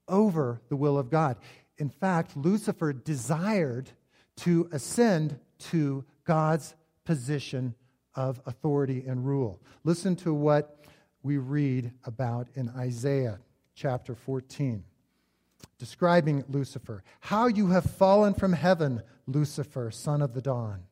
over 0.08 0.62
the 0.70 0.76
will 0.76 0.96
of 0.98 1.10
God. 1.10 1.36
In 1.76 1.90
fact, 1.90 2.34
Lucifer 2.34 2.94
desired 2.94 3.90
to 4.36 4.66
ascend 4.72 5.38
to 5.70 6.02
God's 6.24 6.74
position 7.04 7.74
of 8.14 8.40
authority 8.46 9.04
and 9.06 9.26
rule. 9.26 9.60
Listen 9.84 10.16
to 10.16 10.32
what 10.32 10.86
we 11.22 11.36
read 11.36 11.92
about 12.06 12.48
in 12.54 12.70
Isaiah 12.70 13.38
chapter 13.74 14.14
14, 14.14 14.82
describing 15.78 16.44
Lucifer. 16.48 17.02
How 17.20 17.46
you 17.46 17.68
have 17.68 17.84
fallen 17.84 18.34
from 18.34 18.52
heaven, 18.52 19.02
Lucifer, 19.26 19.90
son 19.90 20.22
of 20.22 20.34
the 20.34 20.42
dawn. 20.42 20.84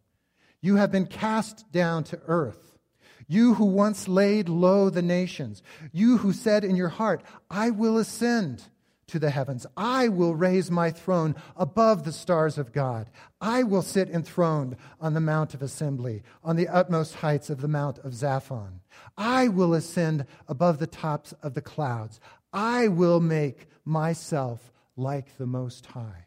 You 0.60 0.76
have 0.76 0.92
been 0.92 1.06
cast 1.06 1.70
down 1.72 2.04
to 2.04 2.20
earth. 2.26 2.78
You 3.26 3.54
who 3.54 3.64
once 3.64 4.08
laid 4.08 4.48
low 4.48 4.90
the 4.90 5.02
nations, 5.02 5.62
you 5.92 6.18
who 6.18 6.32
said 6.32 6.64
in 6.64 6.76
your 6.76 6.88
heart, 6.88 7.22
I 7.50 7.70
will 7.70 7.98
ascend 7.98 8.64
to 9.08 9.18
the 9.18 9.30
heavens. 9.30 9.66
I 9.76 10.08
will 10.08 10.34
raise 10.34 10.70
my 10.70 10.90
throne 10.90 11.36
above 11.56 12.04
the 12.04 12.12
stars 12.12 12.58
of 12.58 12.72
God. 12.72 13.10
I 13.40 13.62
will 13.62 13.82
sit 13.82 14.08
enthroned 14.08 14.76
on 15.00 15.14
the 15.14 15.20
Mount 15.20 15.54
of 15.54 15.62
Assembly, 15.62 16.22
on 16.42 16.56
the 16.56 16.68
utmost 16.68 17.16
heights 17.16 17.50
of 17.50 17.60
the 17.60 17.68
Mount 17.68 17.98
of 17.98 18.12
Zaphon. 18.12 18.80
I 19.16 19.48
will 19.48 19.74
ascend 19.74 20.26
above 20.48 20.78
the 20.78 20.86
tops 20.86 21.32
of 21.42 21.54
the 21.54 21.60
clouds. 21.60 22.20
I 22.52 22.88
will 22.88 23.20
make 23.20 23.66
myself 23.84 24.72
like 24.96 25.36
the 25.38 25.46
Most 25.46 25.86
High. 25.86 26.26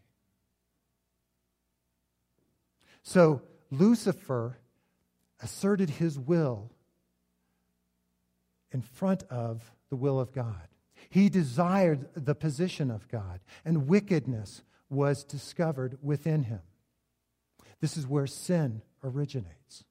So 3.03 3.41
Lucifer 3.71 4.57
asserted 5.41 5.89
his 5.89 6.17
will 6.17 6.71
in 8.71 8.81
front 8.81 9.24
of 9.29 9.71
the 9.89 9.95
will 9.95 10.19
of 10.19 10.33
God. 10.33 10.67
He 11.09 11.29
desired 11.29 12.07
the 12.15 12.35
position 12.35 12.89
of 12.89 13.07
God, 13.07 13.39
and 13.63 13.88
wickedness 13.88 14.63
was 14.89 15.24
discovered 15.24 15.97
within 16.01 16.43
him. 16.43 16.62
This 17.79 17.95
is 17.95 18.07
where 18.07 18.27
sin 18.27 18.81
originates 19.03 19.83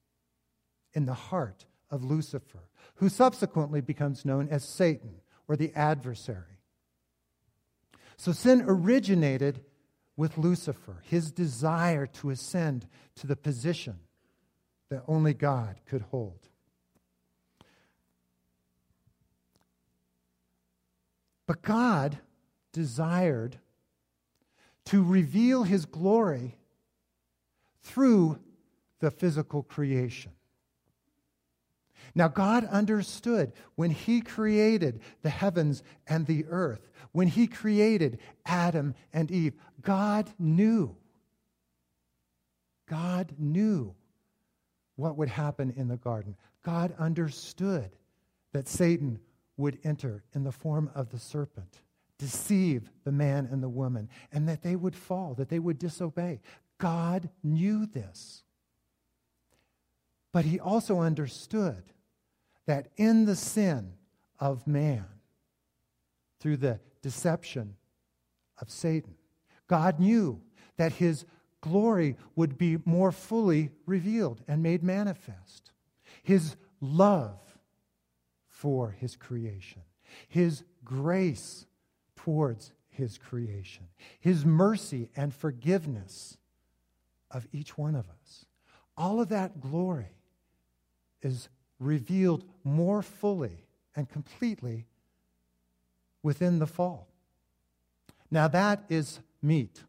in 0.92 1.06
the 1.06 1.14
heart 1.14 1.66
of 1.90 2.04
Lucifer, 2.04 2.68
who 2.96 3.08
subsequently 3.08 3.80
becomes 3.80 4.24
known 4.24 4.48
as 4.48 4.64
Satan 4.64 5.20
or 5.46 5.56
the 5.56 5.72
adversary. 5.74 6.53
So 8.16 8.32
sin 8.32 8.62
originated 8.66 9.60
with 10.16 10.38
Lucifer, 10.38 11.02
his 11.02 11.32
desire 11.32 12.06
to 12.06 12.30
ascend 12.30 12.86
to 13.16 13.26
the 13.26 13.36
position 13.36 13.98
that 14.90 15.02
only 15.08 15.34
God 15.34 15.80
could 15.86 16.02
hold. 16.02 16.48
But 21.46 21.62
God 21.62 22.18
desired 22.72 23.58
to 24.86 25.02
reveal 25.02 25.64
his 25.64 25.84
glory 25.84 26.56
through 27.82 28.38
the 29.00 29.10
physical 29.10 29.62
creation. 29.62 30.32
Now, 32.14 32.28
God 32.28 32.64
understood 32.66 33.52
when 33.74 33.90
He 33.90 34.20
created 34.20 35.00
the 35.22 35.30
heavens 35.30 35.82
and 36.06 36.26
the 36.26 36.44
earth, 36.48 36.88
when 37.14 37.28
He 37.28 37.46
created 37.46 38.18
Adam 38.44 38.94
and 39.12 39.30
Eve, 39.30 39.54
God 39.80 40.28
knew. 40.36 40.96
God 42.88 43.32
knew 43.38 43.94
what 44.96 45.16
would 45.16 45.28
happen 45.28 45.72
in 45.76 45.86
the 45.86 45.96
garden. 45.96 46.34
God 46.64 46.92
understood 46.98 47.90
that 48.52 48.66
Satan 48.66 49.20
would 49.56 49.78
enter 49.84 50.24
in 50.34 50.42
the 50.42 50.50
form 50.50 50.90
of 50.92 51.10
the 51.10 51.18
serpent, 51.20 51.78
deceive 52.18 52.90
the 53.04 53.12
man 53.12 53.48
and 53.50 53.62
the 53.62 53.68
woman, 53.68 54.08
and 54.32 54.48
that 54.48 54.62
they 54.62 54.74
would 54.74 54.96
fall, 54.96 55.34
that 55.34 55.48
they 55.48 55.60
would 55.60 55.78
disobey. 55.78 56.40
God 56.78 57.30
knew 57.44 57.86
this. 57.86 58.42
But 60.32 60.44
he 60.44 60.58
also 60.58 60.98
understood 60.98 61.84
that 62.66 62.88
in 62.96 63.24
the 63.24 63.36
sin 63.36 63.92
of 64.40 64.66
man, 64.66 65.06
through 66.40 66.56
the 66.56 66.80
deception 67.04 67.76
of 68.58 68.70
Satan, 68.70 69.14
God 69.68 70.00
knew 70.00 70.40
that 70.78 70.92
his 70.92 71.26
glory 71.60 72.16
would 72.34 72.56
be 72.56 72.78
more 72.86 73.12
fully 73.12 73.70
revealed 73.84 74.40
and 74.48 74.62
made 74.62 74.82
manifest. 74.82 75.70
His 76.22 76.56
love 76.80 77.38
for 78.48 78.90
his 78.92 79.16
creation, 79.16 79.82
his 80.28 80.64
grace 80.82 81.66
towards 82.16 82.72
his 82.88 83.18
creation, 83.18 83.86
his 84.18 84.46
mercy 84.46 85.10
and 85.14 85.34
forgiveness 85.34 86.38
of 87.30 87.46
each 87.52 87.76
one 87.76 87.94
of 87.94 88.06
us. 88.08 88.46
All 88.96 89.20
of 89.20 89.28
that 89.28 89.60
glory 89.60 90.16
is 91.20 91.50
revealed 91.78 92.44
more 92.62 93.02
fully 93.02 93.66
and 93.94 94.08
completely 94.08 94.86
within 96.24 96.58
the 96.58 96.66
fall. 96.66 97.06
Now, 98.32 98.48
that 98.48 98.84
is 98.88 99.20
meat. 99.40 99.84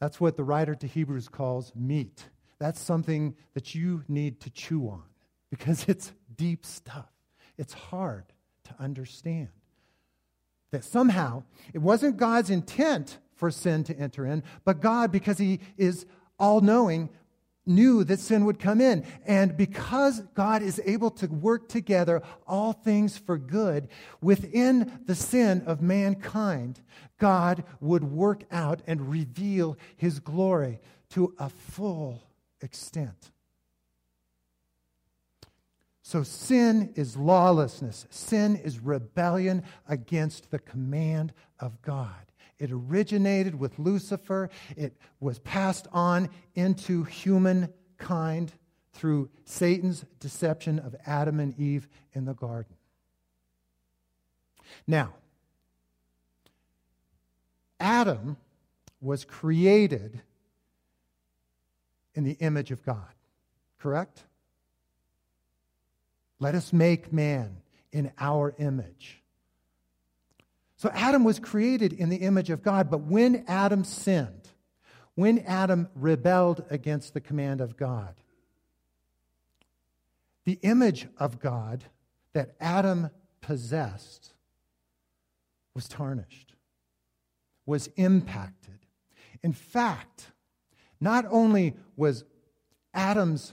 That's 0.00 0.20
what 0.20 0.36
the 0.36 0.44
writer 0.44 0.74
to 0.74 0.86
Hebrews 0.86 1.28
calls 1.28 1.72
meat. 1.74 2.28
That's 2.58 2.80
something 2.80 3.34
that 3.54 3.74
you 3.74 4.04
need 4.08 4.40
to 4.40 4.50
chew 4.50 4.88
on 4.88 5.04
because 5.50 5.86
it's 5.88 6.12
deep 6.36 6.66
stuff. 6.66 7.08
It's 7.56 7.72
hard 7.72 8.24
to 8.64 8.74
understand. 8.78 9.48
That 10.72 10.84
somehow 10.84 11.44
it 11.72 11.78
wasn't 11.78 12.18
God's 12.18 12.50
intent 12.50 13.18
for 13.34 13.50
sin 13.50 13.84
to 13.84 13.96
enter 13.96 14.26
in, 14.26 14.42
but 14.64 14.80
God, 14.80 15.10
because 15.10 15.38
He 15.38 15.60
is 15.78 16.04
all 16.38 16.60
knowing, 16.60 17.08
knew 17.68 18.02
that 18.04 18.18
sin 18.18 18.44
would 18.44 18.58
come 18.58 18.80
in. 18.80 19.04
And 19.26 19.56
because 19.56 20.20
God 20.34 20.62
is 20.62 20.80
able 20.84 21.10
to 21.12 21.26
work 21.26 21.68
together 21.68 22.22
all 22.46 22.72
things 22.72 23.18
for 23.18 23.38
good, 23.38 23.88
within 24.20 25.00
the 25.06 25.14
sin 25.14 25.62
of 25.66 25.82
mankind, 25.82 26.80
God 27.18 27.64
would 27.80 28.04
work 28.04 28.44
out 28.50 28.80
and 28.86 29.10
reveal 29.10 29.76
his 29.96 30.18
glory 30.18 30.80
to 31.10 31.34
a 31.38 31.48
full 31.48 32.22
extent. 32.60 33.30
So, 36.02 36.22
sin 36.22 36.94
is 36.96 37.18
lawlessness. 37.18 38.06
Sin 38.08 38.56
is 38.56 38.80
rebellion 38.80 39.62
against 39.86 40.50
the 40.50 40.58
command 40.58 41.34
of 41.60 41.82
God. 41.82 42.27
It 42.58 42.70
originated 42.72 43.58
with 43.58 43.78
Lucifer. 43.78 44.50
It 44.76 44.96
was 45.20 45.38
passed 45.38 45.86
on 45.92 46.28
into 46.54 47.04
humankind 47.04 48.52
through 48.92 49.30
Satan's 49.44 50.04
deception 50.18 50.78
of 50.78 50.96
Adam 51.06 51.38
and 51.38 51.58
Eve 51.58 51.88
in 52.12 52.24
the 52.24 52.34
garden. 52.34 52.74
Now, 54.86 55.14
Adam 57.78 58.36
was 59.00 59.24
created 59.24 60.20
in 62.14 62.24
the 62.24 62.36
image 62.40 62.72
of 62.72 62.84
God, 62.84 63.14
correct? 63.78 64.24
Let 66.40 66.54
us 66.54 66.72
make 66.72 67.12
man 67.12 67.58
in 67.92 68.10
our 68.18 68.54
image. 68.58 69.17
So 70.78 70.90
Adam 70.94 71.24
was 71.24 71.40
created 71.40 71.92
in 71.92 72.08
the 72.08 72.18
image 72.18 72.50
of 72.50 72.62
God, 72.62 72.88
but 72.88 72.98
when 72.98 73.44
Adam 73.48 73.82
sinned, 73.82 74.48
when 75.16 75.40
Adam 75.40 75.88
rebelled 75.96 76.64
against 76.70 77.14
the 77.14 77.20
command 77.20 77.60
of 77.60 77.76
God, 77.76 78.14
the 80.44 80.60
image 80.62 81.08
of 81.18 81.40
God 81.40 81.84
that 82.32 82.54
Adam 82.60 83.10
possessed 83.40 84.32
was 85.74 85.88
tarnished, 85.88 86.54
was 87.66 87.88
impacted. 87.96 88.78
In 89.42 89.52
fact, 89.52 90.30
not 91.00 91.24
only 91.28 91.74
was 91.96 92.22
Adam's 92.94 93.52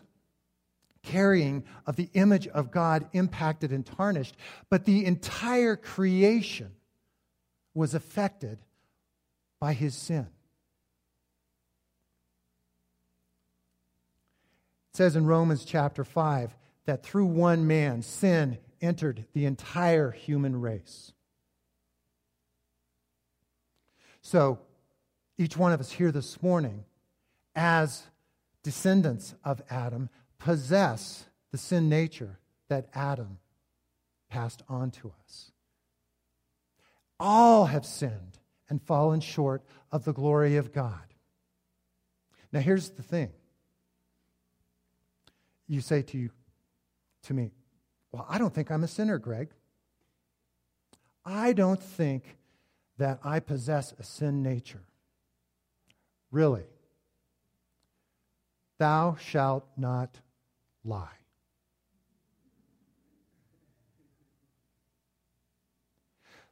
carrying 1.01 1.63
of 1.87 1.95
the 1.95 2.09
image 2.13 2.47
of 2.49 2.69
God 2.69 3.09
impacted 3.13 3.71
and 3.71 3.83
tarnished, 3.83 4.35
but 4.69 4.85
the 4.85 5.05
entire 5.05 5.75
creation 5.75 6.71
was 7.75 7.93
affected 7.93 8.57
by 9.59 9.73
his 9.73 9.93
sin. 9.93 10.27
It 14.91 14.97
says 14.97 15.15
in 15.15 15.25
Romans 15.25 15.65
chapter 15.65 16.03
5 16.03 16.55
that 16.85 17.03
through 17.03 17.25
one 17.25 17.67
man, 17.67 18.01
sin 18.01 18.57
entered 18.81 19.25
the 19.33 19.45
entire 19.45 20.11
human 20.11 20.59
race. 20.61 21.11
So, 24.21 24.59
each 25.37 25.57
one 25.57 25.73
of 25.73 25.79
us 25.79 25.91
here 25.91 26.11
this 26.11 26.41
morning, 26.41 26.85
as 27.55 28.03
descendants 28.63 29.35
of 29.43 29.61
Adam, 29.69 30.09
possess 30.39 31.25
the 31.51 31.57
sin 31.57 31.89
nature 31.89 32.39
that 32.69 32.87
Adam 32.93 33.39
passed 34.29 34.63
on 34.69 34.91
to 34.91 35.13
us. 35.23 35.51
All 37.19 37.65
have 37.65 37.85
sinned 37.85 38.39
and 38.69 38.81
fallen 38.81 39.21
short 39.21 39.63
of 39.91 40.03
the 40.03 40.13
glory 40.13 40.57
of 40.57 40.73
God. 40.73 40.99
Now, 42.51 42.59
here's 42.59 42.89
the 42.89 43.03
thing. 43.03 43.31
You 45.67 45.81
say 45.81 46.01
to, 46.03 46.17
you, 46.17 46.29
to 47.23 47.33
me, 47.33 47.51
Well, 48.11 48.25
I 48.29 48.37
don't 48.37 48.53
think 48.53 48.71
I'm 48.71 48.83
a 48.83 48.87
sinner, 48.87 49.17
Greg. 49.17 49.49
I 51.25 51.53
don't 51.53 51.81
think 51.81 52.37
that 52.97 53.19
I 53.23 53.39
possess 53.39 53.93
a 53.97 54.03
sin 54.03 54.43
nature. 54.43 54.83
Really. 56.31 56.65
Thou 58.77 59.15
shalt 59.19 59.65
not 59.77 60.19
lie. 60.83 61.07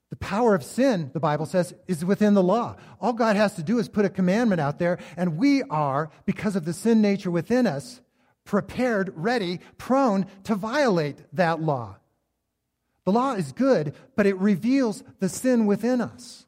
The 0.10 0.13
power 0.24 0.56
of 0.56 0.64
sin, 0.64 1.12
the 1.12 1.20
Bible 1.20 1.46
says, 1.46 1.74
is 1.86 2.06
within 2.06 2.34
the 2.34 2.42
law. 2.42 2.78
All 3.02 3.12
God 3.12 3.36
has 3.36 3.56
to 3.56 3.64
do 3.64 3.78
is 3.78 3.90
put 3.90 4.06
a 4.06 4.10
commandment 4.10 4.62
out 4.62 4.80
there, 4.80 4.98
and 5.18 5.38
we 5.38 5.64
are, 5.64 6.10
because 6.26 6.56
of 6.56 6.64
the 6.64 6.72
sin 6.72 7.02
nature 7.02 7.30
within 7.30 7.68
us, 7.68 8.00
prepared, 8.46 9.12
ready, 9.16 9.60
prone 9.78 10.26
to 10.46 10.56
violate 10.56 11.18
that 11.34 11.62
law. 11.62 11.98
The 13.06 13.12
law 13.12 13.34
is 13.34 13.52
good, 13.52 13.94
but 14.16 14.26
it 14.26 14.38
reveals 14.38 15.04
the 15.20 15.28
sin 15.28 15.66
within 15.66 16.00
us. 16.00 16.46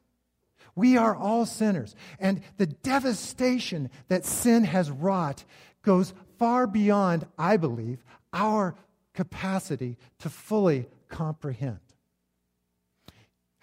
We 0.74 0.96
are 0.96 1.14
all 1.14 1.44
sinners, 1.44 1.94
and 2.18 2.40
the 2.56 2.66
devastation 2.66 3.90
that 4.08 4.24
sin 4.24 4.64
has 4.64 4.90
wrought 4.90 5.44
goes 5.82 6.14
far 6.38 6.66
beyond, 6.66 7.26
I 7.38 7.58
believe, 7.58 8.02
our 8.32 8.74
capacity 9.12 9.98
to 10.20 10.30
fully 10.30 10.86
comprehend. 11.08 11.78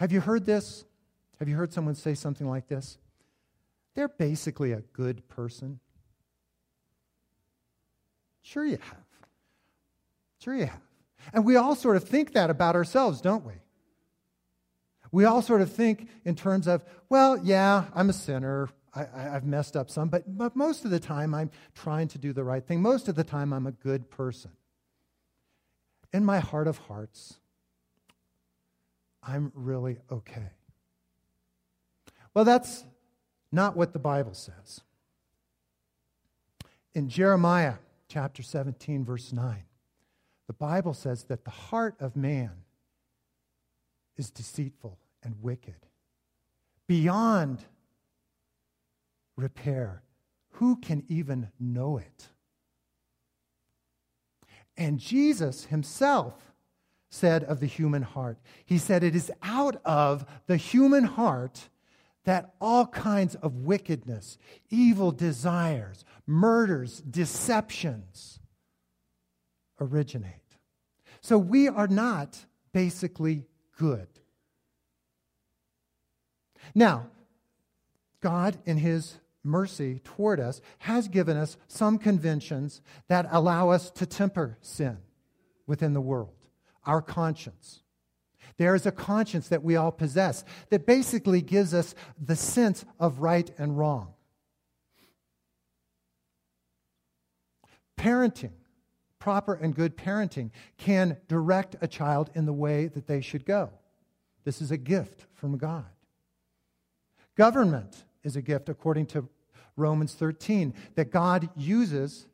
Have 0.04 0.12
you 0.12 0.20
heard 0.20 0.46
this? 0.46 0.84
Have 1.40 1.48
you 1.48 1.56
heard 1.56 1.72
someone 1.72 1.96
say 1.96 2.14
something 2.14 2.46
like 2.46 2.68
this? 2.68 2.98
They're 3.96 4.10
basically 4.10 4.74
a 4.74 4.82
good 4.82 5.26
person. 5.30 5.80
Sure, 8.42 8.66
you 8.66 8.80
have. 8.82 9.06
Sure, 10.40 10.56
you 10.56 10.66
have. 10.66 10.82
And 11.34 11.46
we 11.46 11.56
all 11.56 11.74
sort 11.74 11.96
of 11.96 12.04
think 12.04 12.34
that 12.34 12.50
about 12.50 12.76
ourselves, 12.76 13.22
don't 13.22 13.46
we? 13.46 13.54
We 15.14 15.24
all 15.24 15.42
sort 15.42 15.62
of 15.62 15.72
think 15.72 16.10
in 16.26 16.36
terms 16.36 16.68
of, 16.68 16.84
well, 17.08 17.38
yeah, 17.42 17.86
I'm 17.96 18.10
a 18.10 18.14
sinner. 18.14 18.68
I, 18.94 19.06
have 19.16 19.46
messed 19.46 19.78
up 19.78 19.90
some, 19.90 20.10
but, 20.10 20.38
but 20.38 20.54
most 20.54 20.84
of 20.84 20.92
the 20.92 21.00
time 21.00 21.34
I'm 21.34 21.50
trying 21.76 22.10
to 22.10 22.18
do 22.18 22.34
the 22.34 22.44
right 22.44 22.68
thing. 22.68 22.82
Most 22.82 23.08
of 23.08 23.16
the 23.16 23.24
time 23.24 23.54
I'm 23.54 23.68
a 23.68 23.72
good 23.72 24.12
person. 24.12 24.52
In 26.12 26.26
my 26.26 26.40
heart 26.40 26.68
of 26.68 26.78
hearts, 26.78 27.40
I'm 29.26 29.52
really 29.56 29.98
okay. 30.12 30.52
Well, 32.34 32.46
that's 32.46 32.84
not 33.52 33.78
what 33.78 33.94
the 33.94 34.00
Bible 34.00 34.34
says. 34.34 34.82
In 36.94 37.10
Jeremiah 37.10 37.76
chapter 38.08 38.44
17, 38.44 39.04
verse 39.04 39.32
9, 39.32 39.64
The 40.48 40.54
Bible 40.54 40.94
says 40.94 41.26
that 41.26 41.46
the 41.46 41.52
heart 41.52 41.96
of 42.00 42.16
man 42.16 42.52
is 44.18 44.30
deceitful 44.30 45.00
and 45.24 45.36
wicked, 45.42 45.88
beyond 46.88 47.64
repair. 49.36 50.04
Who 50.58 50.76
can 50.76 51.04
even 51.08 51.50
know 51.60 51.98
it? 51.98 52.28
And 54.78 55.00
Jesus 55.00 55.66
himself 55.66 56.53
said 57.14 57.44
of 57.44 57.60
the 57.60 57.68
human 57.68 58.02
heart, 58.02 58.40
He 58.66 58.80
said, 58.80 59.04
It 59.04 59.16
is 59.16 59.32
out 59.44 59.80
of 59.86 60.26
the 60.48 60.58
human 60.58 61.04
heart 61.04 61.70
that 62.26 62.56
all 62.60 62.88
kinds 62.88 63.36
of 63.36 63.58
wickedness, 63.58 64.38
evil 64.70 65.12
desires, 65.12 66.06
murders, 66.26 67.02
deceptions 67.02 68.40
originate. 69.80 70.32
So 71.22 71.38
we 71.38 71.68
are 71.68 71.88
not 71.88 72.46
basically 72.72 73.46
good. 73.78 74.08
Now, 76.74 77.08
God, 78.22 78.58
in 78.66 78.78
His 78.78 79.18
mercy 79.44 80.00
toward 80.04 80.40
us, 80.40 80.62
has 80.80 81.08
given 81.08 81.38
us 81.38 81.58
some 81.68 82.00
conventions 82.00 82.82
that 83.08 83.28
allow 83.30 83.70
us 83.70 83.92
to 83.92 84.06
temper 84.08 84.58
sin 84.62 84.98
within 85.68 85.94
the 85.94 86.02
world, 86.02 86.34
our 86.86 87.02
conscience. 87.02 87.82
There 88.58 88.76
is 88.76 88.86
a 88.86 88.92
conscience 88.92 89.48
that 89.48 89.64
we 89.64 89.76
all 89.76 89.92
possess 89.92 90.44
that 90.70 90.86
basically 90.86 91.42
gives 91.42 91.74
us 91.74 91.96
the 92.22 92.36
sense 92.36 92.86
of 93.00 93.20
right 93.20 93.50
and 93.58 93.78
wrong. 93.78 94.14
Parenting, 97.98 98.52
proper 99.18 99.54
and 99.54 99.74
good 99.74 99.98
parenting, 99.98 100.52
can 100.78 101.18
direct 101.28 101.76
a 101.82 101.88
child 101.88 102.30
in 102.36 102.46
the 102.46 102.54
way 102.54 102.88
that 102.88 103.08
they 103.08 103.22
should 103.22 103.46
go. 103.46 103.72
This 104.44 104.62
is 104.62 104.72
a 104.72 104.78
gift 104.78 105.26
from 105.34 105.58
God. 105.58 105.86
Government 107.36 108.04
is 108.24 108.36
a 108.36 108.42
gift, 108.42 108.70
according 108.70 109.08
to 109.08 109.28
Romans 109.76 110.14
13, 110.14 110.74
that 110.96 111.12
God 111.12 111.50
uses 111.56 112.28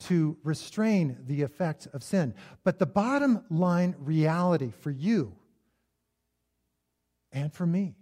to 0.00 0.36
restrain 0.44 1.18
the 1.26 1.42
effects 1.42 1.86
of 1.86 2.02
sin. 2.02 2.34
But 2.64 2.78
the 2.78 2.86
bottom 2.86 3.44
line 3.50 3.94
reality 3.98 4.70
for 4.70 4.90
you 4.90 5.34
and 7.32 7.52
for 7.52 7.66
me 7.66 7.94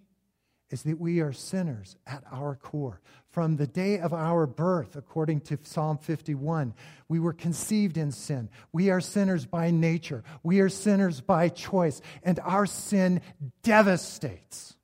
is 0.70 0.82
that 0.82 0.98
we 0.98 1.20
are 1.20 1.32
sinners 1.32 1.96
at 2.06 2.24
our 2.30 2.56
core. 2.56 3.00
From 3.30 3.56
the 3.56 3.66
day 3.66 3.98
of 3.98 4.12
our 4.12 4.46
birth, 4.46 4.96
according 4.96 5.40
to 5.42 5.58
Psalm 5.62 5.98
51, 5.98 6.74
we 7.08 7.20
were 7.20 7.32
conceived 7.32 7.96
in 7.96 8.10
sin. 8.10 8.48
We 8.72 8.90
are 8.90 9.00
sinners 9.00 9.46
by 9.46 9.70
nature. 9.70 10.24
We 10.42 10.60
are 10.60 10.68
sinners 10.68 11.20
by 11.20 11.50
choice. 11.50 12.00
And 12.24 12.40
our 12.40 12.66
sin 12.66 13.20
devastates 13.62 14.74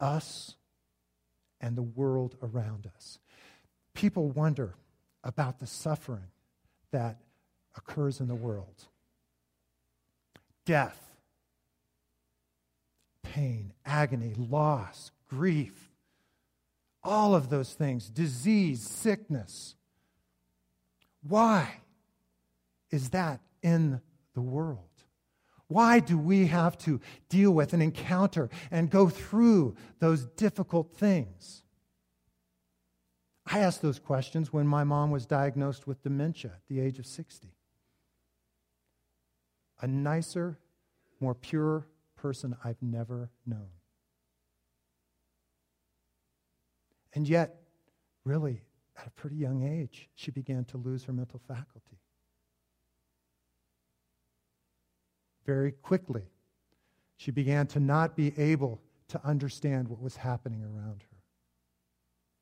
us 0.00 0.54
and 1.60 1.76
the 1.76 1.82
world 1.82 2.36
around 2.42 2.90
us. 2.94 3.18
People 3.94 4.30
wonder 4.30 4.74
about 5.24 5.58
the 5.58 5.66
suffering 5.66 6.30
that 6.92 7.18
occurs 7.76 8.20
in 8.20 8.28
the 8.28 8.34
world 8.34 8.84
death, 10.64 10.98
pain, 13.22 13.72
agony, 13.84 14.32
loss, 14.36 15.10
grief, 15.28 15.90
all 17.02 17.34
of 17.34 17.50
those 17.50 17.74
things, 17.74 18.08
disease, 18.08 18.82
sickness. 18.82 19.74
Why 21.22 21.80
is 22.90 23.10
that 23.10 23.40
in 23.62 24.00
the 24.34 24.40
world? 24.40 24.78
Why 25.66 25.98
do 25.98 26.16
we 26.16 26.46
have 26.46 26.78
to 26.78 27.00
deal 27.28 27.50
with 27.50 27.72
and 27.72 27.82
encounter 27.82 28.48
and 28.70 28.90
go 28.90 29.08
through 29.08 29.76
those 29.98 30.24
difficult 30.24 30.92
things? 30.92 31.63
I 33.46 33.58
asked 33.58 33.82
those 33.82 33.98
questions 33.98 34.52
when 34.52 34.66
my 34.66 34.84
mom 34.84 35.10
was 35.10 35.26
diagnosed 35.26 35.86
with 35.86 36.02
dementia 36.02 36.52
at 36.54 36.66
the 36.66 36.80
age 36.80 36.98
of 36.98 37.06
60. 37.06 37.48
A 39.80 39.86
nicer, 39.86 40.58
more 41.20 41.34
pure 41.34 41.86
person 42.16 42.56
I've 42.64 42.80
never 42.80 43.30
known. 43.44 43.68
And 47.12 47.28
yet, 47.28 47.62
really, 48.24 48.62
at 48.96 49.06
a 49.06 49.10
pretty 49.10 49.36
young 49.36 49.62
age, 49.62 50.08
she 50.14 50.30
began 50.30 50.64
to 50.66 50.78
lose 50.78 51.04
her 51.04 51.12
mental 51.12 51.40
faculty. 51.46 51.98
Very 55.44 55.72
quickly, 55.72 56.24
she 57.16 57.30
began 57.30 57.66
to 57.68 57.80
not 57.80 58.16
be 58.16 58.36
able 58.38 58.80
to 59.08 59.20
understand 59.24 59.88
what 59.88 60.00
was 60.00 60.16
happening 60.16 60.62
around 60.62 61.02
her. 61.02 61.18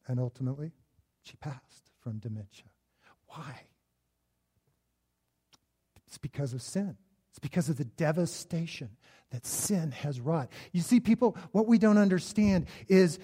And 0.06 0.20
ultimately, 0.20 0.72
she 1.22 1.36
passed 1.36 1.90
from 2.00 2.18
dementia. 2.18 2.66
Why? 3.28 3.62
It's 6.06 6.18
because 6.18 6.52
of 6.52 6.62
sin. 6.62 6.96
It's 7.30 7.38
because 7.38 7.68
of 7.68 7.78
the 7.78 7.84
devastation 7.84 8.90
that 9.30 9.46
sin 9.46 9.92
has 9.92 10.20
wrought. 10.20 10.50
You 10.72 10.82
see, 10.82 11.00
people, 11.00 11.36
what 11.52 11.66
we 11.66 11.78
don't 11.78 11.96
understand 11.96 12.66
is 12.88 13.18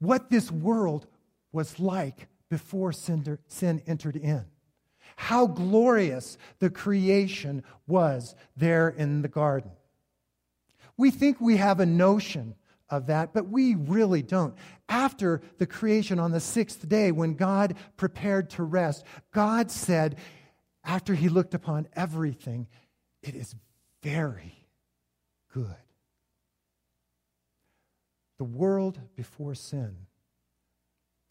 what 0.00 0.30
this 0.30 0.50
world 0.50 1.06
was 1.52 1.78
like 1.78 2.26
before 2.48 2.92
sin, 2.92 3.38
entered 3.86 4.16
in. 4.16 4.44
How 5.14 5.46
glorious 5.46 6.36
the 6.58 6.70
creation 6.70 7.62
was 7.86 8.34
there 8.56 8.88
in 8.88 9.22
the 9.22 9.28
garden. 9.28 9.70
We 10.96 11.10
think 11.10 11.40
we 11.40 11.58
have 11.58 11.78
a 11.78 11.86
notion 11.86 12.56
of 12.92 13.06
that, 13.06 13.32
but 13.32 13.48
we 13.48 13.74
really 13.74 14.22
don't. 14.22 14.54
After 14.88 15.40
the 15.58 15.66
creation 15.66 16.20
on 16.20 16.30
the 16.30 16.40
sixth 16.40 16.86
day, 16.88 17.10
when 17.10 17.34
God 17.34 17.74
prepared 17.96 18.50
to 18.50 18.62
rest, 18.62 19.04
God 19.32 19.70
said, 19.70 20.18
after 20.84 21.14
he 21.14 21.28
looked 21.28 21.54
upon 21.54 21.88
everything, 21.94 22.68
it 23.22 23.34
is 23.34 23.56
very 24.02 24.68
good. 25.52 25.74
The 28.38 28.44
world 28.44 29.00
before 29.16 29.54
sin 29.54 29.96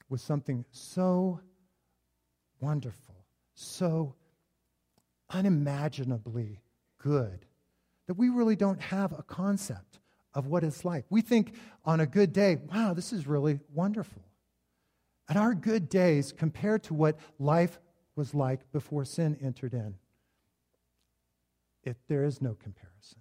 was 0.10 0.21
something 0.21 0.65
so 0.71 1.41
wonderful, 2.60 3.26
so 3.54 4.15
unimaginably 5.30 6.62
good, 6.97 7.45
that 8.08 8.15
we 8.15 8.30
really 8.30 8.56
don't 8.56 8.82
have 8.82 9.13
a 9.13 9.24
concept 9.24 10.00
of 10.34 10.48
what 10.48 10.63
it's 10.63 10.86
like. 10.86 11.06
We 11.10 11.22
think 11.22 11.56
on 11.86 12.00
a 12.00 12.06
good 12.06 12.34
day, 12.34 12.58
wow, 12.72 12.94
this 12.94 13.12
is 13.12 13.28
really 13.28 13.60
wonderful. 13.74 14.22
And 15.28 15.38
our 15.38 15.54
good 15.54 15.89
days 15.89 16.32
compared 16.32 16.84
to 16.84 16.94
what 16.94 17.17
life 17.39 17.80
was 18.15 18.34
like 18.34 18.72
before 18.72 19.06
sin 19.06 19.38
entered 19.41 19.74
in, 19.74 19.96
it, 21.84 21.98
there 22.08 22.24
is 22.24 22.41
no 22.41 22.56
comparison. 22.62 23.20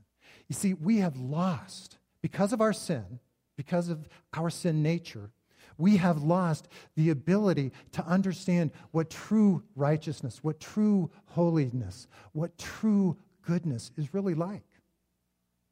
You 0.49 0.55
see, 0.55 0.75
we 0.75 0.99
have 0.99 1.17
lost, 1.17 1.99
because 2.23 2.53
of 2.53 2.61
our 2.61 2.73
sin, 2.73 3.21
because 3.57 3.89
of 3.89 4.09
our 4.35 4.51
sin 4.51 4.83
nature, 4.83 5.31
we 5.79 5.97
have 5.97 6.23
lost 6.23 6.69
the 6.97 7.11
ability 7.11 7.73
to 7.93 8.05
understand 8.05 8.71
what 8.91 9.09
true 9.09 9.63
righteousness, 9.77 10.41
what 10.43 10.61
true 10.61 11.11
holiness, 11.27 12.07
what 12.33 12.59
true 12.59 13.17
goodness 13.43 13.91
is 13.97 14.13
really 14.13 14.35
like. 14.35 14.63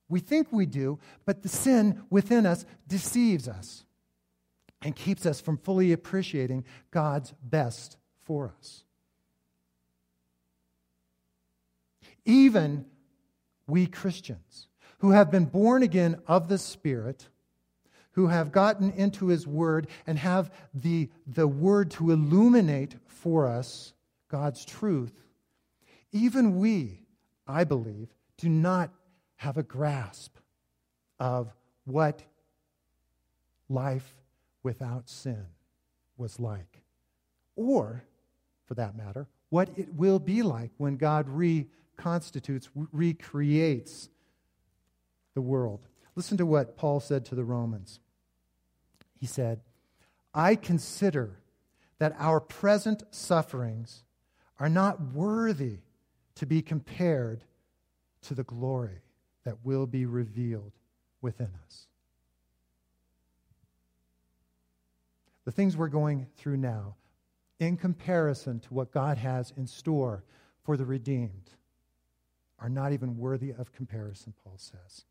We 0.09 0.21
think 0.21 0.49
we 0.51 0.67
do, 0.67 0.99
but 1.27 1.43
the 1.43 1.49
sin 1.49 2.03
within 2.11 2.47
us 2.47 2.65
deceives 2.87 3.47
us 3.47 3.85
and 4.83 4.97
keeps 4.97 5.27
us 5.27 5.41
from 5.41 5.59
fully 5.59 5.93
appreciating 5.93 6.65
God's 6.91 7.35
best 7.43 7.97
for 8.23 8.53
us. 8.59 8.85
Even 12.25 12.87
we 13.67 13.87
Christians 13.87 14.69
who 14.99 15.11
have 15.11 15.31
been 15.31 15.45
born 15.45 15.83
again 15.83 16.21
of 16.27 16.49
the 16.49 16.59
Spirit, 16.59 17.29
who 18.13 18.29
have 18.29 18.53
gotten 18.53 18.91
into 18.93 19.29
His 19.29 19.47
Word 19.47 19.89
and 20.07 20.19
have 20.19 20.51
the, 20.75 21.11
the 21.27 21.47
Word 21.47 21.91
to 21.93 22.11
illuminate 22.11 22.97
for 23.07 23.47
us 23.47 23.93
God's 24.29 24.65
truth, 24.65 25.13
even 26.13 26.59
we, 26.59 27.03
I 27.47 27.65
believe, 27.65 28.09
do 28.37 28.49
not 28.49 28.91
have 29.39 29.57
a 29.57 29.63
grasp 29.63 30.37
of 31.19 31.53
what 31.85 32.23
life 33.69 34.17
without 34.63 35.09
sin 35.09 35.47
was 36.17 36.41
like. 36.41 36.83
Or, 37.55 38.03
for 38.67 38.75
that 38.75 38.97
matter, 38.97 39.29
what 39.49 39.71
it 39.77 39.95
will 39.95 40.19
be 40.19 40.43
like 40.43 40.73
when 40.77 40.97
God 40.97 41.29
reconstitutes, 41.29 42.69
recreates 42.93 44.09
the 45.35 45.41
world. 45.41 45.87
Listen 46.17 46.37
to 46.39 46.47
what 46.47 46.77
Paul 46.77 46.99
said 46.99 47.25
to 47.27 47.37
the 47.37 47.45
Romans. 47.45 48.01
He 49.21 49.27
said, 49.27 49.61
I 50.35 50.57
consider 50.57 51.39
that 51.99 52.17
our 52.19 52.41
present 52.41 53.05
sufferings 53.13 54.03
are 54.59 54.69
not 54.69 55.01
worthy 55.01 55.79
to 56.35 56.47
be 56.47 56.61
compared 56.61 57.45
to 58.23 58.35
the 58.35 58.45
glory 58.45 59.01
that 59.49 59.65
will 59.65 59.87
be 59.87 60.05
revealed 60.05 60.73
within 61.23 61.49
us. 61.65 61.87
The 65.47 65.51
things 65.51 65.75
we're 65.75 65.89
going 65.89 66.27
through 66.37 66.59
now, 66.59 66.97
in 67.59 67.79
comparison 67.79 68.61
to 68.61 68.75
what 68.75 68.93
God 68.93 69.17
has 69.17 69.55
in 69.57 69.67
store 69.67 70.23
for 70.65 70.77
the 70.77 70.85
redeemed, 70.85 71.49
are 72.59 72.69
not 72.69 72.93
even 72.93 73.17
worthy 73.17 73.53
of 73.53 73.73
comparison, 73.73 74.35
Paul 74.45 74.59
says. 74.59 75.07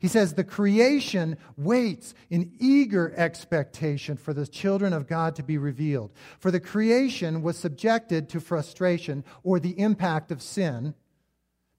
He 0.00 0.08
says, 0.08 0.34
The 0.34 0.42
creation 0.42 1.38
waits 1.56 2.14
in 2.30 2.50
eager 2.58 3.14
expectation 3.16 4.16
for 4.16 4.34
the 4.34 4.44
children 4.44 4.92
of 4.92 5.06
God 5.06 5.36
to 5.36 5.44
be 5.44 5.56
revealed. 5.56 6.10
For 6.40 6.50
the 6.50 6.58
creation 6.58 7.42
was 7.42 7.56
subjected 7.56 8.28
to 8.30 8.40
frustration 8.40 9.22
or 9.44 9.60
the 9.60 9.78
impact 9.78 10.32
of 10.32 10.42
sin, 10.42 10.96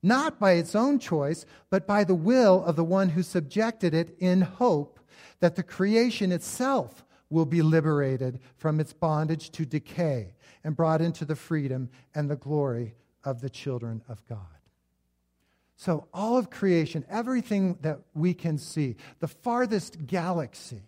not 0.02 0.40
by 0.40 0.54
its 0.54 0.76
own 0.76 1.00
choice, 1.00 1.46
but 1.70 1.86
by 1.86 2.04
the 2.04 2.16
will 2.16 2.64
of 2.64 2.76
the 2.76 2.84
one 2.84 3.10
who 3.10 3.24
subjected 3.24 3.94
it 3.94 4.16
in 4.20 4.42
hope 4.42 5.00
that 5.40 5.56
the 5.56 5.64
creation 5.64 6.32
itself 6.32 7.04
will 7.30 7.46
be 7.46 7.62
liberated 7.62 8.40
from 8.58 8.80
its 8.80 8.94
bondage 8.94 9.52
to 9.52 9.66
decay 9.66 10.34
and 10.64 10.76
brought 10.76 11.02
into 11.02 11.26
the 11.26 11.36
freedom 11.36 11.90
and 12.16 12.30
the 12.30 12.36
glory 12.36 12.96
of 13.24 13.42
the 13.42 13.50
children 13.50 14.02
of 14.08 14.26
God. 14.28 14.40
So, 15.76 16.08
all 16.14 16.38
of 16.38 16.50
creation, 16.50 17.06
everything 17.10 17.78
that 17.82 18.00
we 18.14 18.34
can 18.34 18.58
see, 18.58 18.98
the 19.20 19.30
farthest 19.30 20.06
galaxy 20.06 20.82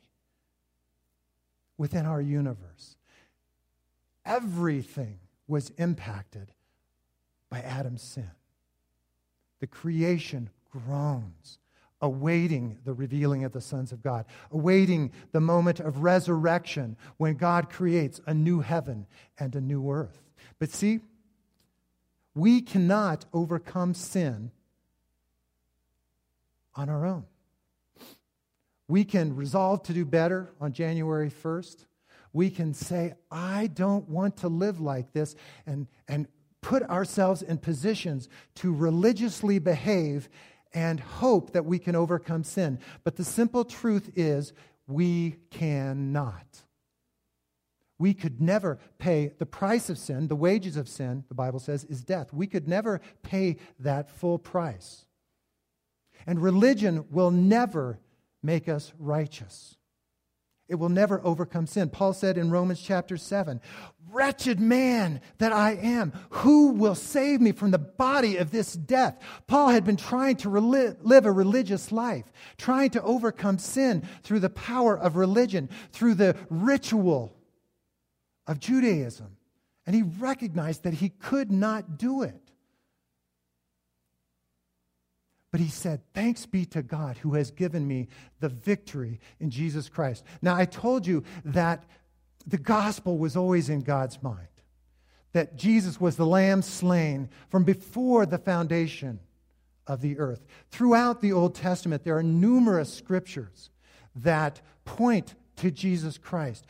within 1.77 2.05
our 2.05 2.21
universe, 2.21 2.97
everything 4.25 5.19
was 5.47 5.69
impacted 5.77 6.51
by 7.49 7.61
Adam's 7.61 8.01
sin. 8.01 8.31
The 9.61 9.67
creation 9.67 10.49
groans, 10.69 11.59
awaiting 12.01 12.79
the 12.83 12.93
revealing 12.93 13.45
of 13.45 13.53
the 13.53 13.61
sons 13.61 13.91
of 13.91 14.01
God, 14.01 14.25
awaiting 14.51 15.11
the 15.31 15.39
moment 15.39 15.79
of 15.79 16.03
resurrection 16.03 16.97
when 17.17 17.35
God 17.35 17.69
creates 17.69 18.19
a 18.25 18.33
new 18.33 18.59
heaven 18.59 19.05
and 19.39 19.55
a 19.55 19.61
new 19.61 19.89
earth. 19.89 20.19
But 20.59 20.71
see, 20.71 20.99
we 22.33 22.61
cannot 22.61 23.25
overcome 23.33 23.93
sin 23.93 24.51
on 26.75 26.89
our 26.89 27.05
own. 27.05 27.25
We 28.87 29.05
can 29.05 29.35
resolve 29.35 29.83
to 29.83 29.93
do 29.93 30.05
better 30.05 30.51
on 30.59 30.73
January 30.73 31.29
1st. 31.29 31.85
We 32.33 32.49
can 32.49 32.73
say, 32.73 33.13
I 33.29 33.67
don't 33.67 34.09
want 34.09 34.37
to 34.37 34.47
live 34.47 34.81
like 34.81 35.13
this, 35.13 35.35
and, 35.65 35.87
and 36.07 36.27
put 36.61 36.83
ourselves 36.83 37.41
in 37.41 37.57
positions 37.57 38.29
to 38.55 38.73
religiously 38.73 39.59
behave 39.59 40.29
and 40.73 40.99
hope 40.99 41.51
that 41.51 41.65
we 41.65 41.79
can 41.79 41.95
overcome 41.95 42.43
sin. 42.43 42.79
But 43.03 43.15
the 43.15 43.23
simple 43.23 43.65
truth 43.65 44.11
is, 44.15 44.53
we 44.87 45.37
cannot. 45.49 46.45
We 47.97 48.13
could 48.13 48.41
never 48.41 48.79
pay 48.97 49.33
the 49.37 49.45
price 49.45 49.89
of 49.89 49.97
sin, 49.97 50.27
the 50.27 50.35
wages 50.35 50.75
of 50.75 50.89
sin, 50.89 51.23
the 51.27 51.35
Bible 51.35 51.59
says, 51.59 51.83
is 51.83 52.03
death. 52.03 52.33
We 52.33 52.47
could 52.47 52.67
never 52.67 52.99
pay 53.21 53.57
that 53.79 54.09
full 54.09 54.39
price. 54.39 55.05
And 56.25 56.41
religion 56.41 57.05
will 57.11 57.31
never 57.31 57.99
make 58.41 58.67
us 58.67 58.91
righteous. 58.97 59.77
It 60.67 60.75
will 60.75 60.89
never 60.89 61.23
overcome 61.23 61.67
sin. 61.67 61.89
Paul 61.89 62.13
said 62.13 62.37
in 62.37 62.49
Romans 62.49 62.81
chapter 62.81 63.17
7 63.17 63.59
Wretched 64.11 64.59
man 64.59 65.21
that 65.37 65.51
I 65.51 65.71
am, 65.75 66.11
who 66.29 66.71
will 66.71 66.95
save 66.95 67.39
me 67.39 67.51
from 67.51 67.71
the 67.71 67.77
body 67.77 68.37
of 68.37 68.51
this 68.51 68.73
death? 68.73 69.17
Paul 69.47 69.69
had 69.69 69.85
been 69.85 69.97
trying 69.97 70.35
to 70.37 70.49
live 70.49 71.25
a 71.25 71.31
religious 71.31 71.91
life, 71.91 72.25
trying 72.57 72.89
to 72.91 73.01
overcome 73.03 73.57
sin 73.57 74.07
through 74.23 74.41
the 74.41 74.49
power 74.49 74.97
of 74.97 75.15
religion, 75.15 75.69
through 75.91 76.15
the 76.15 76.35
ritual 76.49 77.33
of 78.47 78.59
Judaism. 78.59 79.37
And 79.85 79.95
he 79.95 80.03
recognized 80.03 80.83
that 80.83 80.95
he 80.95 81.09
could 81.09 81.51
not 81.51 81.97
do 81.97 82.23
it. 82.23 82.51
But 85.51 85.59
he 85.59 85.67
said, 85.67 86.01
Thanks 86.13 86.45
be 86.45 86.65
to 86.67 86.81
God 86.81 87.17
who 87.17 87.33
has 87.33 87.51
given 87.51 87.85
me 87.87 88.07
the 88.39 88.49
victory 88.49 89.19
in 89.39 89.49
Jesus 89.49 89.89
Christ. 89.89 90.23
Now, 90.41 90.55
I 90.55 90.65
told 90.65 91.05
you 91.05 91.23
that 91.43 91.83
the 92.47 92.57
gospel 92.57 93.17
was 93.17 93.35
always 93.35 93.69
in 93.69 93.81
God's 93.81 94.21
mind, 94.21 94.47
that 95.33 95.55
Jesus 95.55 95.99
was 95.99 96.15
the 96.15 96.25
lamb 96.25 96.61
slain 96.61 97.29
from 97.49 97.63
before 97.63 98.25
the 98.25 98.37
foundation 98.37 99.19
of 99.87 100.01
the 100.01 100.19
earth. 100.19 100.45
Throughout 100.69 101.21
the 101.21 101.33
Old 101.33 101.55
Testament, 101.55 102.03
there 102.03 102.17
are 102.17 102.23
numerous 102.23 102.93
scriptures 102.93 103.69
that 104.15 104.61
point 104.85 105.35
to 105.57 105.71
Jesus 105.71 106.17
Christ, 106.17 106.65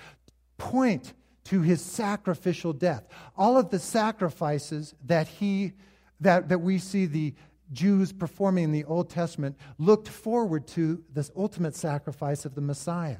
point 0.57 1.13
to 1.45 1.61
his 1.61 1.81
sacrificial 1.81 2.73
death. 2.73 3.07
All 3.35 3.57
of 3.57 3.69
the 3.69 3.79
sacrifices 3.79 4.93
that 5.05 5.27
he 5.27 5.73
that, 6.21 6.49
that 6.49 6.59
we 6.59 6.77
see 6.77 7.07
the 7.07 7.33
Jews 7.73 8.11
performing 8.11 8.65
in 8.65 8.71
the 8.71 8.83
Old 8.83 9.09
Testament 9.09 9.57
looked 9.77 10.07
forward 10.07 10.67
to 10.67 11.03
this 11.11 11.31
ultimate 11.35 11.75
sacrifice 11.75 12.45
of 12.45 12.53
the 12.53 12.61
Messiah. 12.61 13.17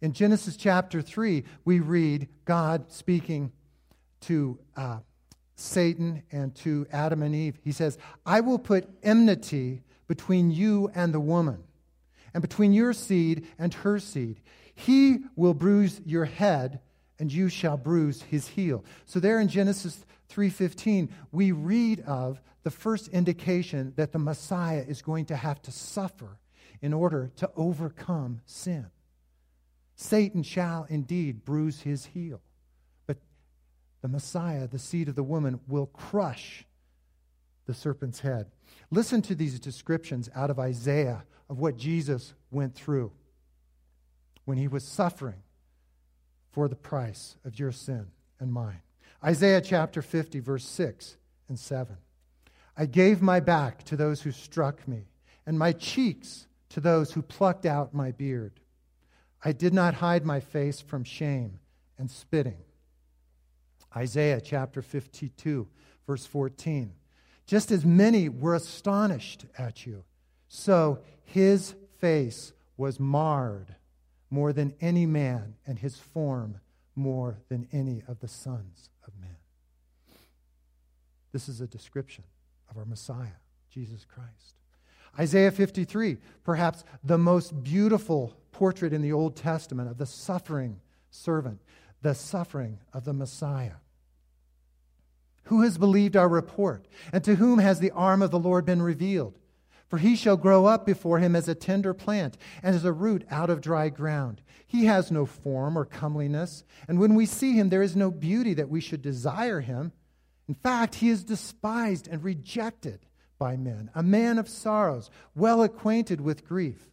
In 0.00 0.12
Genesis 0.14 0.56
chapter 0.56 1.02
3, 1.02 1.44
we 1.64 1.80
read 1.80 2.28
God 2.46 2.90
speaking 2.90 3.52
to 4.22 4.58
uh, 4.76 5.00
Satan 5.56 6.22
and 6.32 6.54
to 6.56 6.86
Adam 6.90 7.22
and 7.22 7.34
Eve. 7.34 7.58
He 7.62 7.72
says, 7.72 7.98
I 8.24 8.40
will 8.40 8.58
put 8.58 8.88
enmity 9.02 9.82
between 10.08 10.50
you 10.50 10.90
and 10.94 11.12
the 11.12 11.20
woman, 11.20 11.62
and 12.32 12.40
between 12.40 12.72
your 12.72 12.92
seed 12.94 13.46
and 13.58 13.74
her 13.74 13.98
seed. 13.98 14.40
He 14.74 15.18
will 15.36 15.54
bruise 15.54 16.00
your 16.06 16.24
head, 16.24 16.80
and 17.18 17.30
you 17.30 17.50
shall 17.50 17.76
bruise 17.76 18.22
his 18.22 18.48
heel. 18.48 18.84
So 19.04 19.20
there 19.20 19.38
in 19.38 19.48
Genesis 19.48 20.04
3:15, 20.30 21.10
we 21.30 21.52
read 21.52 22.00
of 22.00 22.40
the 22.62 22.70
first 22.70 23.08
indication 23.08 23.92
that 23.96 24.12
the 24.12 24.18
Messiah 24.18 24.84
is 24.86 25.02
going 25.02 25.26
to 25.26 25.36
have 25.36 25.60
to 25.62 25.70
suffer 25.70 26.38
in 26.80 26.94
order 26.94 27.30
to 27.36 27.50
overcome 27.54 28.40
sin. 28.46 28.86
Satan 30.00 30.42
shall 30.42 30.86
indeed 30.88 31.44
bruise 31.44 31.82
his 31.82 32.06
heel, 32.06 32.40
but 33.06 33.18
the 34.00 34.08
Messiah, 34.08 34.66
the 34.66 34.78
seed 34.78 35.10
of 35.10 35.14
the 35.14 35.22
woman, 35.22 35.60
will 35.68 35.88
crush 35.88 36.64
the 37.66 37.74
serpent's 37.74 38.20
head. 38.20 38.46
Listen 38.90 39.20
to 39.20 39.34
these 39.34 39.60
descriptions 39.60 40.30
out 40.34 40.48
of 40.48 40.58
Isaiah 40.58 41.24
of 41.50 41.58
what 41.58 41.76
Jesus 41.76 42.32
went 42.50 42.74
through 42.74 43.12
when 44.46 44.56
he 44.56 44.68
was 44.68 44.84
suffering 44.84 45.42
for 46.50 46.66
the 46.66 46.76
price 46.76 47.36
of 47.44 47.58
your 47.58 47.70
sin 47.70 48.06
and 48.40 48.50
mine. 48.50 48.80
Isaiah 49.22 49.60
chapter 49.60 50.00
50, 50.00 50.40
verse 50.40 50.64
6 50.64 51.18
and 51.50 51.58
7. 51.58 51.94
I 52.74 52.86
gave 52.86 53.20
my 53.20 53.38
back 53.38 53.84
to 53.84 53.96
those 53.96 54.22
who 54.22 54.32
struck 54.32 54.88
me, 54.88 55.08
and 55.44 55.58
my 55.58 55.72
cheeks 55.72 56.46
to 56.70 56.80
those 56.80 57.12
who 57.12 57.20
plucked 57.20 57.66
out 57.66 57.92
my 57.92 58.12
beard. 58.12 58.59
I 59.42 59.52
did 59.52 59.72
not 59.72 59.94
hide 59.94 60.24
my 60.24 60.40
face 60.40 60.80
from 60.80 61.04
shame 61.04 61.60
and 61.98 62.10
spitting. 62.10 62.58
Isaiah 63.96 64.40
chapter 64.40 64.82
52, 64.82 65.66
verse 66.06 66.26
14. 66.26 66.92
Just 67.46 67.70
as 67.70 67.84
many 67.84 68.28
were 68.28 68.54
astonished 68.54 69.46
at 69.58 69.86
you, 69.86 70.04
so 70.48 71.00
his 71.24 71.74
face 71.98 72.52
was 72.76 73.00
marred 73.00 73.74
more 74.30 74.52
than 74.52 74.74
any 74.80 75.06
man, 75.06 75.56
and 75.66 75.78
his 75.78 75.96
form 75.96 76.60
more 76.94 77.38
than 77.48 77.66
any 77.72 78.02
of 78.06 78.20
the 78.20 78.28
sons 78.28 78.88
of 79.06 79.12
men. 79.20 79.36
This 81.32 81.48
is 81.48 81.60
a 81.60 81.66
description 81.66 82.24
of 82.70 82.78
our 82.78 82.84
Messiah, 82.84 83.38
Jesus 83.68 84.04
Christ. 84.04 84.60
Isaiah 85.18 85.50
53, 85.50 86.18
perhaps 86.44 86.84
the 87.02 87.18
most 87.18 87.62
beautiful 87.64 88.36
portrait 88.52 88.92
in 88.92 89.02
the 89.02 89.12
Old 89.12 89.36
Testament 89.36 89.90
of 89.90 89.98
the 89.98 90.06
suffering 90.06 90.80
servant, 91.10 91.60
the 92.02 92.14
suffering 92.14 92.78
of 92.92 93.04
the 93.04 93.12
Messiah. 93.12 93.76
Who 95.44 95.62
has 95.62 95.78
believed 95.78 96.16
our 96.16 96.28
report? 96.28 96.86
And 97.12 97.24
to 97.24 97.34
whom 97.34 97.58
has 97.58 97.80
the 97.80 97.90
arm 97.90 98.22
of 98.22 98.30
the 98.30 98.38
Lord 98.38 98.64
been 98.64 98.82
revealed? 98.82 99.38
For 99.88 99.98
he 99.98 100.14
shall 100.14 100.36
grow 100.36 100.66
up 100.66 100.86
before 100.86 101.18
him 101.18 101.34
as 101.34 101.48
a 101.48 101.54
tender 101.56 101.92
plant 101.92 102.38
and 102.62 102.76
as 102.76 102.84
a 102.84 102.92
root 102.92 103.24
out 103.28 103.50
of 103.50 103.60
dry 103.60 103.88
ground. 103.88 104.40
He 104.64 104.84
has 104.84 105.10
no 105.10 105.26
form 105.26 105.76
or 105.76 105.84
comeliness, 105.84 106.62
and 106.86 107.00
when 107.00 107.16
we 107.16 107.26
see 107.26 107.54
him, 107.54 107.70
there 107.70 107.82
is 107.82 107.96
no 107.96 108.12
beauty 108.12 108.54
that 108.54 108.68
we 108.68 108.80
should 108.80 109.02
desire 109.02 109.60
him. 109.60 109.90
In 110.46 110.54
fact, 110.54 110.96
he 110.96 111.08
is 111.08 111.24
despised 111.24 112.06
and 112.06 112.22
rejected 112.22 113.00
by 113.36 113.56
men, 113.56 113.90
a 113.92 114.02
man 114.04 114.38
of 114.38 114.48
sorrows, 114.48 115.10
well 115.34 115.64
acquainted 115.64 116.20
with 116.20 116.46
grief. 116.46 116.89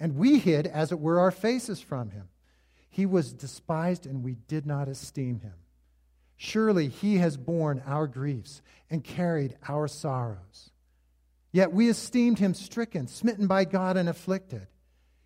And 0.00 0.16
we 0.16 0.38
hid, 0.38 0.66
as 0.66 0.90
it 0.90 0.98
were, 0.98 1.20
our 1.20 1.30
faces 1.30 1.80
from 1.80 2.10
him. 2.10 2.30
He 2.88 3.04
was 3.06 3.34
despised, 3.34 4.06
and 4.06 4.24
we 4.24 4.34
did 4.48 4.66
not 4.66 4.88
esteem 4.88 5.40
him. 5.40 5.54
Surely 6.36 6.88
he 6.88 7.18
has 7.18 7.36
borne 7.36 7.82
our 7.86 8.06
griefs 8.06 8.62
and 8.88 9.04
carried 9.04 9.56
our 9.68 9.86
sorrows. 9.86 10.70
Yet 11.52 11.72
we 11.72 11.90
esteemed 11.90 12.38
him 12.38 12.54
stricken, 12.54 13.06
smitten 13.08 13.46
by 13.46 13.66
God, 13.66 13.98
and 13.98 14.08
afflicted. 14.08 14.66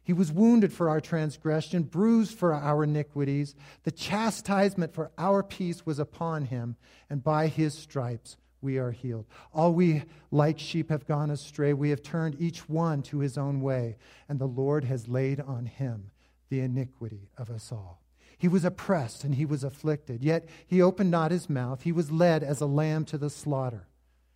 He 0.03 0.13
was 0.13 0.33
wounded 0.33 0.73
for 0.73 0.91
our 0.91 1.01
transgression, 1.01 1.85
bruised 1.85 2.37
for 2.37 2.53
our 2.53 2.85
iniquities. 2.85 3.55
The 3.85 3.93
chastisement 3.93 4.93
for 4.93 5.13
our 5.17 5.43
peace 5.43 5.87
was 5.87 5.99
upon 5.99 6.47
him, 6.47 6.77
and 7.09 7.23
by 7.23 7.47
his 7.47 7.75
stripes 7.75 8.37
we 8.65 8.79
are 8.79 8.91
healed. 8.91 9.27
All 9.53 9.73
we, 9.73 10.03
like 10.33 10.59
sheep, 10.59 10.89
have 10.89 11.07
gone 11.07 11.31
astray. 11.31 11.75
We 11.75 11.91
have 11.91 12.03
turned 12.03 12.41
each 12.41 12.69
one 12.69 13.03
to 13.03 13.19
his 13.19 13.39
own 13.39 13.61
way, 13.61 13.97
and 14.29 14.41
the 14.41 14.47
Lord 14.47 14.85
has 14.85 15.07
laid 15.07 15.41
on 15.41 15.67
him 15.67 16.11
the 16.49 16.61
iniquity 16.61 17.29
of 17.37 17.51
us 17.51 17.71
all. 17.71 18.01
He 18.37 18.49
was 18.49 18.65
oppressed 18.65 19.25
and 19.25 19.37
he 19.37 19.47
was 19.47 19.63
afflicted, 19.63 20.23
yet 20.23 20.49
he 20.67 20.83
opened 20.83 21.11
not 21.11 21.31
his 21.31 21.49
mouth. 21.49 21.83
He 21.83 21.93
was 21.93 22.11
led 22.11 22.43
as 22.43 22.61
a 22.61 22.67
lamb 22.67 23.05
to 23.07 23.19
the 23.19 23.31
slaughter. 23.31 23.87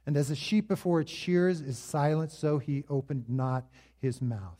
And 0.06 0.16
as 0.16 0.30
a 0.30 0.36
sheep 0.36 0.68
before 0.68 1.00
its 1.00 1.12
shears 1.12 1.60
is 1.60 1.78
silent, 1.78 2.32
so 2.32 2.58
he 2.58 2.84
opened 2.88 3.24
not 3.28 3.66
his 4.00 4.22
mouth. 4.22 4.56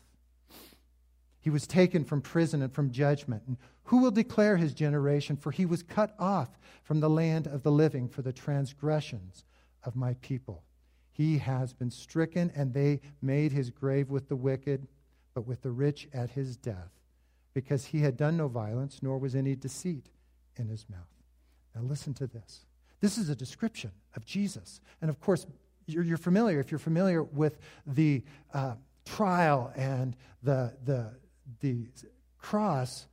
He 1.41 1.51
was 1.51 1.67
taken 1.67 2.05
from 2.05 2.21
prison 2.21 2.61
and 2.61 2.73
from 2.73 2.91
judgment. 2.91 3.45
And 3.47 3.57
who 3.85 4.03
will 4.03 4.11
declare 4.11 4.59
his 4.59 4.75
generation? 4.75 5.37
For 5.37 5.51
he 5.51 5.65
was 5.65 5.83
cut 5.83 6.15
off 6.19 6.59
from 6.83 7.01
the 7.01 7.09
land 7.09 7.47
of 7.47 7.63
the 7.63 7.73
living 7.73 8.09
for 8.09 8.21
the 8.21 8.33
transgressions 8.33 9.45
of 9.85 9.97
my 9.97 10.15
people. 10.21 10.63
He 11.11 11.39
has 11.39 11.73
been 11.73 11.91
stricken, 11.91 12.53
and 12.55 12.73
they 12.73 13.01
made 13.21 13.53
his 13.53 13.71
grave 13.71 14.11
with 14.11 14.29
the 14.29 14.37
wicked, 14.37 14.87
but 15.35 15.47
with 15.47 15.63
the 15.63 15.71
rich 15.71 16.09
at 16.13 16.31
his 16.31 16.57
death 16.57 16.99
because 17.55 17.87
he 17.87 18.01
had 18.01 18.17
done 18.17 18.37
no 18.37 18.47
violence, 18.47 19.01
nor 19.03 19.19
was 19.19 19.35
any 19.35 19.57
deceit 19.57 20.11
in 20.57 20.69
his 20.69 20.87
mouth. 20.89 21.01
Now, 21.75 21.83
listen 21.83 22.15
to 22.15 22.27
this. 22.29 22.65
This 23.01 23.19
is 23.19 23.29
a 23.31 23.35
description 23.35 23.91
of 24.15 24.25
Jesus. 24.25 24.81
And 25.01 25.11
of 25.11 25.21
course, 25.21 25.45
you're, 25.87 26.05
you're 26.05 26.19
familiar, 26.19 26.61
if 26.61 26.71
you're 26.71 26.79
familiar 26.79 27.25
with 27.25 27.59
the 27.85 28.23
uh, 28.55 28.75
trial 29.05 29.73
and 29.75 30.15
the, 30.43 30.73
the, 30.85 31.11
the 31.61 31.87
cross, 32.39 33.09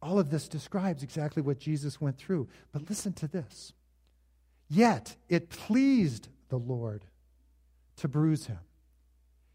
all 0.00 0.18
of 0.18 0.30
this 0.30 0.48
describes 0.48 1.02
exactly 1.02 1.42
what 1.42 1.58
Jesus 1.58 2.00
went 2.00 2.16
through. 2.16 2.48
But 2.72 2.88
listen 2.88 3.12
to 3.14 3.28
this. 3.28 3.74
Yet 4.74 5.16
it 5.28 5.50
pleased 5.50 6.28
the 6.48 6.58
Lord 6.58 7.04
to 7.96 8.08
bruise 8.08 8.46
him, 8.46 8.60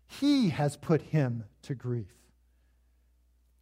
he 0.05 0.49
has 0.49 0.77
put 0.77 1.01
him 1.01 1.45
to 1.63 1.73
grief. 1.73 2.13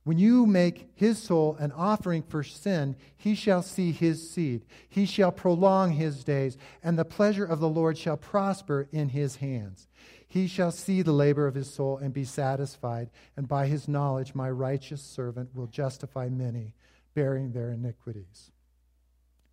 When 0.03 0.17
you 0.17 0.45
make 0.45 0.91
his 0.95 1.17
soul 1.17 1.55
an 1.57 1.71
offering 1.71 2.23
for 2.23 2.43
sin, 2.43 2.97
he 3.15 3.35
shall 3.35 3.61
see 3.61 3.93
his 3.93 4.29
seed. 4.29 4.65
He 4.89 5.05
shall 5.05 5.31
prolong 5.31 5.93
his 5.93 6.25
days, 6.25 6.57
and 6.83 6.99
the 6.99 7.05
pleasure 7.05 7.45
of 7.45 7.61
the 7.61 7.69
Lord 7.69 7.97
shall 7.97 8.17
prosper 8.17 8.89
in 8.91 9.09
his 9.09 9.37
hands. 9.37 9.87
He 10.27 10.47
shall 10.47 10.71
see 10.71 11.03
the 11.03 11.13
labor 11.13 11.47
of 11.47 11.55
his 11.55 11.73
soul 11.73 11.97
and 11.97 12.13
be 12.13 12.25
satisfied, 12.25 13.09
and 13.37 13.47
by 13.47 13.67
his 13.67 13.87
knowledge 13.87 14.35
my 14.35 14.49
righteous 14.49 15.01
servant 15.01 15.55
will 15.55 15.67
justify 15.67 16.27
many, 16.27 16.75
bearing 17.13 17.53
their 17.53 17.71
iniquities. 17.71 18.51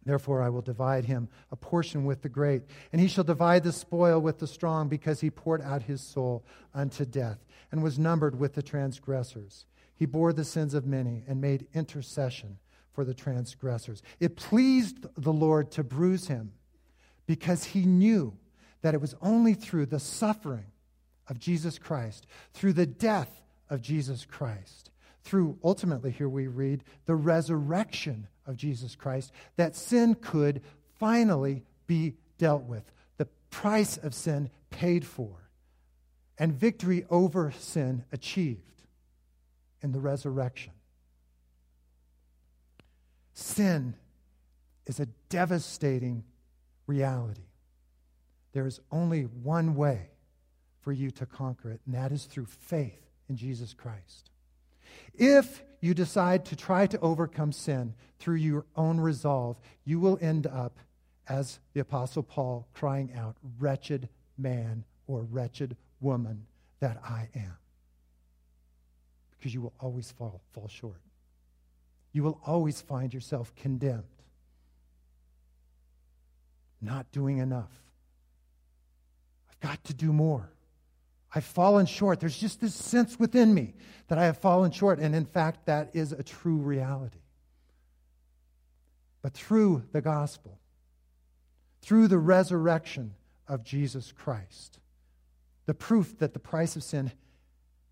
Therefore, 0.04 0.42
I 0.42 0.48
will 0.48 0.62
divide 0.62 1.04
him 1.04 1.28
a 1.50 1.56
portion 1.56 2.04
with 2.04 2.22
the 2.22 2.28
great, 2.28 2.62
and 2.92 3.00
he 3.00 3.06
shall 3.06 3.24
divide 3.24 3.62
the 3.62 3.72
spoil 3.72 4.20
with 4.20 4.38
the 4.38 4.46
strong, 4.46 4.88
because 4.88 5.20
he 5.20 5.30
poured 5.30 5.62
out 5.62 5.82
his 5.82 6.00
soul 6.00 6.44
unto 6.74 7.04
death, 7.04 7.44
and 7.70 7.82
was 7.82 7.98
numbered 7.98 8.38
with 8.38 8.54
the 8.54 8.62
transgressors. 8.62 9.66
He 9.94 10.06
bore 10.06 10.32
the 10.32 10.44
sins 10.44 10.74
of 10.74 10.86
many 10.86 11.22
and 11.28 11.40
made 11.40 11.68
intercession 11.72 12.58
for 12.92 13.04
the 13.04 13.14
transgressors. 13.14 14.02
It 14.18 14.36
pleased 14.36 15.06
the 15.16 15.32
Lord 15.32 15.70
to 15.72 15.84
bruise 15.84 16.26
him 16.26 16.52
because 17.26 17.64
he 17.64 17.86
knew 17.86 18.36
that 18.82 18.94
it 18.94 19.00
was 19.00 19.14
only 19.22 19.54
through 19.54 19.86
the 19.86 20.00
suffering 20.00 20.66
of 21.28 21.38
Jesus 21.38 21.78
Christ, 21.78 22.26
through 22.52 22.72
the 22.72 22.86
death 22.86 23.42
of 23.70 23.80
Jesus 23.80 24.26
Christ, 24.26 24.90
through 25.22 25.56
ultimately, 25.62 26.10
here 26.10 26.28
we 26.28 26.48
read, 26.48 26.82
the 27.06 27.14
resurrection 27.14 28.26
of 28.46 28.56
Jesus 28.56 28.96
Christ, 28.96 29.32
that 29.56 29.76
sin 29.76 30.14
could 30.14 30.62
finally 30.98 31.62
be 31.86 32.14
dealt 32.38 32.64
with. 32.64 32.90
The 33.18 33.28
price 33.50 33.96
of 33.96 34.14
sin 34.14 34.50
paid 34.70 35.04
for, 35.04 35.50
and 36.38 36.52
victory 36.52 37.04
over 37.10 37.52
sin 37.58 38.04
achieved 38.12 38.82
in 39.82 39.92
the 39.92 40.00
resurrection. 40.00 40.72
Sin 43.34 43.94
is 44.86 45.00
a 45.00 45.06
devastating 45.28 46.24
reality. 46.86 47.48
There 48.52 48.66
is 48.66 48.80
only 48.90 49.22
one 49.22 49.74
way 49.74 50.10
for 50.80 50.92
you 50.92 51.10
to 51.12 51.26
conquer 51.26 51.70
it, 51.70 51.80
and 51.86 51.94
that 51.94 52.12
is 52.12 52.24
through 52.24 52.46
faith 52.46 53.00
in 53.28 53.36
Jesus 53.36 53.72
Christ. 53.72 54.31
If 55.14 55.62
you 55.80 55.94
decide 55.94 56.44
to 56.46 56.56
try 56.56 56.86
to 56.86 57.00
overcome 57.00 57.52
sin 57.52 57.94
through 58.18 58.36
your 58.36 58.66
own 58.76 59.00
resolve, 59.00 59.60
you 59.84 59.98
will 60.00 60.18
end 60.20 60.46
up, 60.46 60.78
as 61.28 61.58
the 61.72 61.80
Apostle 61.80 62.22
Paul, 62.22 62.68
crying 62.72 63.12
out, 63.16 63.36
Wretched 63.58 64.08
man 64.38 64.84
or 65.06 65.22
wretched 65.22 65.76
woman 66.00 66.46
that 66.80 67.00
I 67.04 67.28
am 67.34 67.56
because 69.42 69.52
you 69.52 69.60
will 69.60 69.72
always 69.80 70.12
fall, 70.12 70.40
fall 70.52 70.68
short. 70.68 71.00
You 72.12 72.22
will 72.22 72.40
always 72.46 72.80
find 72.80 73.12
yourself 73.12 73.52
condemned, 73.56 74.04
not 76.80 77.10
doing 77.10 77.38
enough. 77.38 77.72
I've 79.50 79.58
got 79.58 79.82
to 79.84 79.94
do 79.94 80.12
more. 80.12 80.52
I've 81.34 81.44
fallen 81.44 81.86
short. 81.86 82.20
There's 82.20 82.38
just 82.38 82.60
this 82.60 82.74
sense 82.74 83.18
within 83.18 83.54
me 83.54 83.74
that 84.08 84.18
I 84.18 84.24
have 84.26 84.38
fallen 84.38 84.70
short. 84.70 84.98
And 84.98 85.14
in 85.14 85.24
fact, 85.24 85.66
that 85.66 85.90
is 85.94 86.12
a 86.12 86.22
true 86.22 86.56
reality. 86.56 87.20
But 89.22 89.32
through 89.32 89.84
the 89.92 90.00
gospel, 90.02 90.58
through 91.80 92.08
the 92.08 92.18
resurrection 92.18 93.14
of 93.48 93.64
Jesus 93.64 94.12
Christ, 94.12 94.78
the 95.66 95.74
proof 95.74 96.18
that 96.18 96.32
the 96.34 96.38
price 96.38 96.76
of 96.76 96.82
sin 96.82 97.12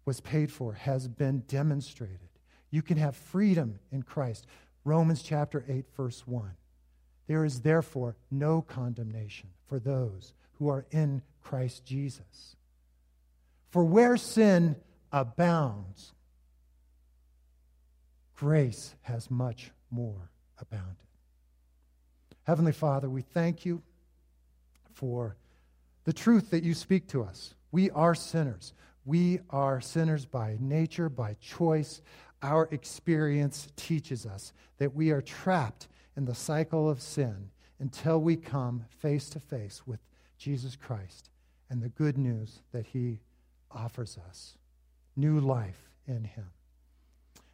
was 0.05 0.21
paid 0.21 0.51
for 0.51 0.75
has 0.75 1.09
been 1.09 1.45
demonstrated. 1.47 2.29
You 2.71 2.83
can 2.83 2.99
have 2.99 3.17
freedom 3.17 3.79
in 3.91 4.03
Christ. 4.03 4.47
Romans 4.85 5.23
chapter 5.23 5.65
8, 5.69 5.87
verse 5.97 6.27
1. 6.27 6.51
There 7.27 7.45
is 7.45 7.61
therefore 7.61 8.17
no 8.31 8.61
condemnation 8.61 9.51
for 9.67 9.79
those 9.79 10.33
who 10.55 10.69
are 10.69 10.85
in 10.91 11.23
Christ 11.43 11.85
Jesus. 11.85 12.57
For 13.71 13.85
where 13.85 14.17
sin 14.17 14.77
abounds, 15.13 16.13
grace 18.37 18.95
has 19.03 19.31
much 19.31 19.71
more 19.91 20.31
abounded. 20.61 20.97
Heavenly 22.45 22.73
Father, 22.73 23.09
we 23.09 23.23
thank 23.23 23.65
you 23.65 23.83
for 24.95 25.37
the 26.05 26.13
truth 26.13 26.51
that 26.51 26.65
you 26.65 26.75
speak 26.75 27.07
to 27.09 27.23
us. 27.23 27.55
We 27.71 27.91
are 27.91 28.15
sinners. 28.15 28.73
We 29.05 29.41
are 29.51 29.81
sinners 29.81 30.27
by 30.27 30.57
nature, 30.59 31.09
by 31.09 31.37
choice. 31.41 32.03
Our 32.43 32.69
experience 32.73 33.69
teaches 33.77 34.27
us 34.27 34.53
that 34.79 34.95
we 34.95 35.11
are 35.11 35.23
trapped 35.23 35.89
in 36.17 36.25
the 36.25 36.35
cycle 36.35 36.89
of 36.91 37.01
sin 37.01 37.51
until 37.79 38.21
we 38.21 38.37
come 38.37 38.85
face 38.99 39.31
to 39.31 39.41
face 39.41 39.87
with 39.87 40.01
Jesus 40.39 40.75
Christ 40.75 41.31
and 41.69 41.83
the 41.83 41.89
good 41.89 42.19
news 42.19 42.63
that 42.73 42.87
he 42.87 43.21
offers 43.71 44.19
us 44.29 44.57
new 45.17 45.41
life 45.41 45.91
in 46.07 46.25
him. 46.25 46.47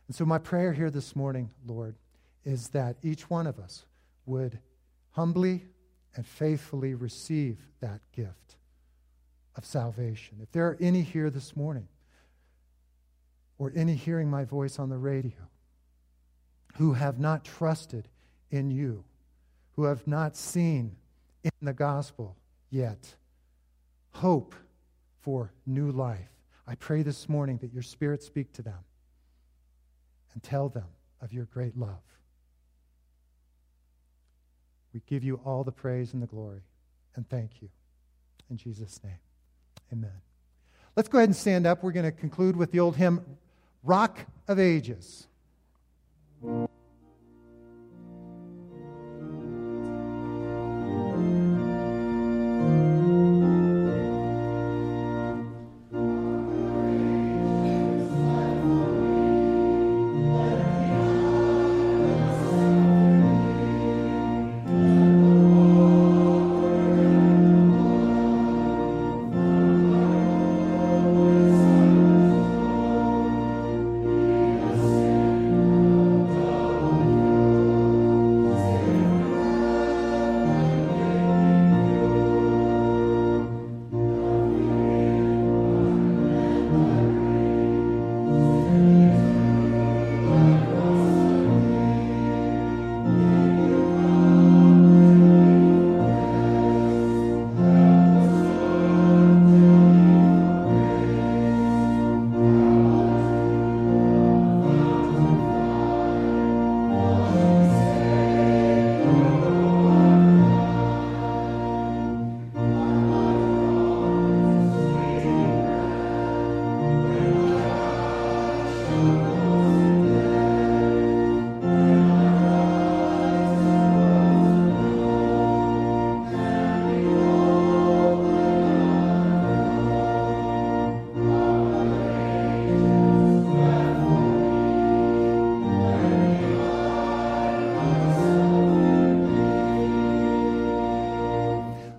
And 0.07 0.15
so, 0.15 0.25
my 0.25 0.39
prayer 0.39 0.73
here 0.73 0.91
this 0.91 1.17
morning, 1.17 1.51
Lord, 1.67 1.97
is 2.45 2.69
that 2.69 2.97
each 3.03 3.29
one 3.29 3.47
of 3.47 3.59
us 3.59 3.85
would 4.25 4.59
humbly 5.11 5.65
and 6.15 6.27
faithfully 6.27 6.95
receive 6.95 7.59
that 7.81 8.01
gift 8.13 8.57
of 9.57 9.65
salvation. 9.65 10.39
If 10.43 10.53
there 10.53 10.67
are 10.67 10.77
any 10.81 11.03
here 11.03 11.31
this 11.31 11.57
morning, 11.57 11.89
or 13.59 13.73
any 13.75 13.95
hearing 13.95 14.31
my 14.31 14.45
voice 14.45 14.79
on 14.79 14.91
the 14.91 14.99
radio, 14.99 15.49
who 16.77 16.93
have 16.93 17.19
not 17.19 17.45
trusted 17.45 18.09
in 18.51 18.71
you, 18.71 19.05
who 19.75 19.85
have 19.85 20.07
not 20.07 20.37
seen 20.37 20.97
in 21.43 21.51
the 21.63 21.73
gospel 21.73 22.37
yet 22.71 23.15
hope 24.13 24.55
for 25.27 25.51
new 25.67 25.91
life, 25.91 26.31
I 26.69 26.77
pray 26.77 27.03
this 27.03 27.29
morning 27.29 27.59
that 27.59 27.73
your 27.73 27.83
Spirit 27.83 28.23
speak 28.23 28.53
to 28.53 28.63
them 28.63 28.79
and 30.33 30.41
tell 30.41 30.69
them 30.69 30.87
of 31.21 31.33
your 31.33 31.47
great 31.47 31.77
love. 31.77 31.99
We 34.95 35.03
give 35.05 35.25
you 35.25 35.41
all 35.45 35.65
the 35.65 35.73
praise 35.73 36.13
and 36.13 36.23
the 36.23 36.29
glory, 36.29 36.63
and 37.17 37.29
thank 37.29 37.61
you. 37.61 37.69
In 38.51 38.57
Jesus' 38.57 39.01
name. 39.03 39.19
Amen. 39.93 40.13
Let's 40.95 41.09
go 41.09 41.19
ahead 41.19 41.29
and 41.29 41.37
stand 41.37 41.67
up. 41.67 41.83
We're 41.83 41.91
going 41.91 42.07
to 42.07 42.13
conclude 42.13 42.55
with 42.55 42.71
the 42.71 42.79
old 42.79 42.95
hymn, 42.95 43.21
Rock 43.83 44.27
of 44.47 44.61
Ages. 44.61 45.27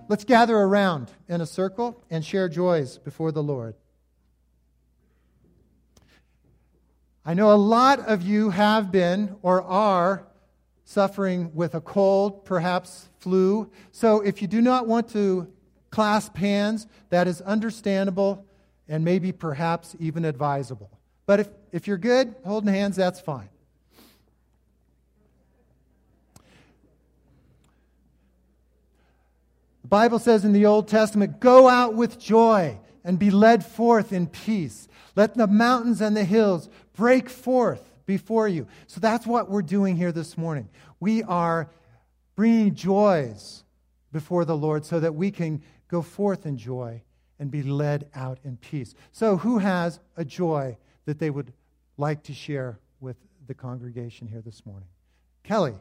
Let's 0.08 0.24
gather 0.24 0.56
around 0.56 1.10
in 1.28 1.40
a 1.40 1.46
circle 1.46 2.02
and 2.10 2.24
share 2.24 2.48
joys 2.48 2.98
before 2.98 3.30
the 3.30 3.42
Lord. 3.42 3.74
I 7.24 7.34
know 7.34 7.52
a 7.52 7.56
lot 7.56 8.00
of 8.00 8.22
you 8.22 8.50
have 8.50 8.90
been 8.90 9.36
or 9.42 9.62
are 9.62 10.26
suffering 10.84 11.50
with 11.54 11.74
a 11.74 11.80
cold, 11.82 12.46
perhaps 12.46 13.10
flu. 13.18 13.70
So 13.92 14.22
if 14.22 14.40
you 14.40 14.48
do 14.48 14.62
not 14.62 14.86
want 14.86 15.10
to 15.10 15.52
clasp 15.90 16.36
hands, 16.36 16.86
that 17.10 17.28
is 17.28 17.42
understandable 17.42 18.46
and 18.88 19.04
maybe 19.04 19.32
perhaps 19.32 19.94
even 20.00 20.24
advisable. 20.24 20.90
But 21.26 21.40
if, 21.40 21.48
if 21.72 21.86
you're 21.86 21.98
good 21.98 22.34
holding 22.44 22.72
hands, 22.72 22.96
that's 22.96 23.20
fine. 23.20 23.50
The 29.88 29.96
Bible 29.96 30.18
says 30.18 30.44
in 30.44 30.52
the 30.52 30.66
Old 30.66 30.86
Testament, 30.86 31.40
go 31.40 31.66
out 31.66 31.94
with 31.94 32.18
joy 32.18 32.78
and 33.04 33.18
be 33.18 33.30
led 33.30 33.64
forth 33.64 34.12
in 34.12 34.26
peace. 34.26 34.86
Let 35.16 35.34
the 35.34 35.46
mountains 35.46 36.02
and 36.02 36.14
the 36.14 36.24
hills 36.24 36.68
break 36.92 37.30
forth 37.30 37.90
before 38.04 38.48
you. 38.48 38.66
So 38.86 39.00
that's 39.00 39.26
what 39.26 39.48
we're 39.48 39.62
doing 39.62 39.96
here 39.96 40.12
this 40.12 40.36
morning. 40.36 40.68
We 41.00 41.22
are 41.22 41.70
bringing 42.36 42.74
joys 42.74 43.64
before 44.12 44.44
the 44.44 44.54
Lord 44.54 44.84
so 44.84 45.00
that 45.00 45.14
we 45.14 45.30
can 45.30 45.62
go 45.88 46.02
forth 46.02 46.44
in 46.44 46.58
joy 46.58 47.00
and 47.38 47.50
be 47.50 47.62
led 47.62 48.10
out 48.14 48.40
in 48.44 48.58
peace. 48.58 48.94
So, 49.12 49.38
who 49.38 49.56
has 49.56 50.00
a 50.18 50.24
joy 50.24 50.76
that 51.06 51.18
they 51.18 51.30
would 51.30 51.50
like 51.96 52.24
to 52.24 52.34
share 52.34 52.78
with 53.00 53.16
the 53.46 53.54
congregation 53.54 54.26
here 54.26 54.42
this 54.42 54.66
morning? 54.66 54.88
Kelly. 55.44 55.76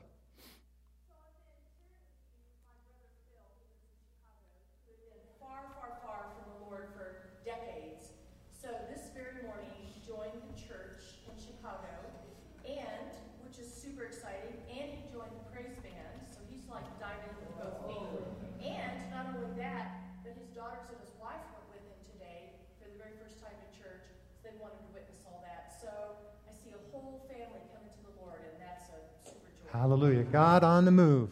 Hallelujah. 29.77 30.23
God 30.23 30.63
on 30.63 30.85
the 30.85 30.91
move. 30.91 31.29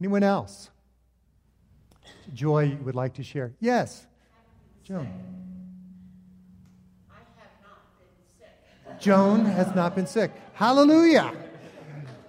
Anyone 0.00 0.22
else? 0.22 0.70
Joy 2.32 2.64
you 2.64 2.76
would 2.84 2.94
like 2.94 3.14
to 3.14 3.24
share? 3.24 3.52
Yes. 3.58 4.06
Joan. 4.84 5.08
I 7.10 7.14
have 7.36 7.50
not 7.62 7.82
been 7.98 8.38
sick. 8.38 9.00
Joan 9.00 9.44
has 9.44 9.74
not 9.74 9.94
been 9.96 10.06
sick. 10.06 10.30
Hallelujah. 10.54 11.32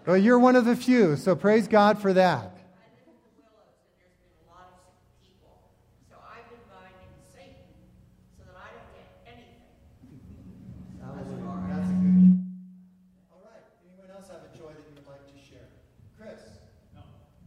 Well, 0.08 0.18
you're 0.18 0.40
one 0.40 0.56
of 0.56 0.66
the 0.66 0.76
few, 0.76 1.16
so 1.16 1.36
praise 1.36 1.68
God 1.68 2.02
for 2.02 2.14
that. 2.14 2.57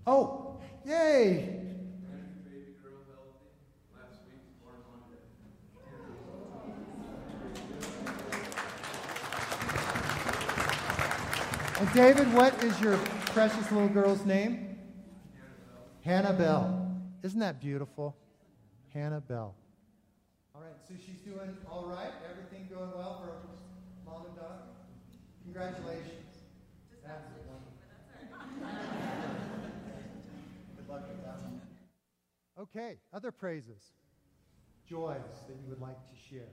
Oh, 0.06 0.56
yay! 0.84 1.60
And 11.78 11.92
David, 11.94 12.32
what 12.34 12.62
is 12.64 12.78
your 12.80 12.96
precious 13.26 13.70
little 13.70 13.88
girl's 13.88 14.24
name? 14.26 14.76
Hannah 16.02 16.32
Bell. 16.32 16.92
Isn't 17.22 17.40
that 17.40 17.60
beautiful? 17.60 18.16
Hannah 18.92 19.20
Bell. 19.20 19.54
All 20.54 20.60
right, 20.60 20.72
so 20.88 20.94
she's 20.94 21.20
doing 21.20 21.56
all 21.70 21.86
right. 21.86 22.10
Everything 22.28 22.68
going 22.68 22.90
well 22.96 23.20
for 23.20 23.26
her 23.26 23.38
mom 24.04 24.26
and 24.26 24.34
dad. 24.34 24.44
Congratulations. 25.44 26.29
Okay, 32.60 32.98
other 33.14 33.32
praises, 33.32 33.94
joys 34.86 35.16
that 35.48 35.54
you 35.54 35.66
would 35.70 35.80
like 35.80 35.96
to 36.10 36.16
share. 36.28 36.52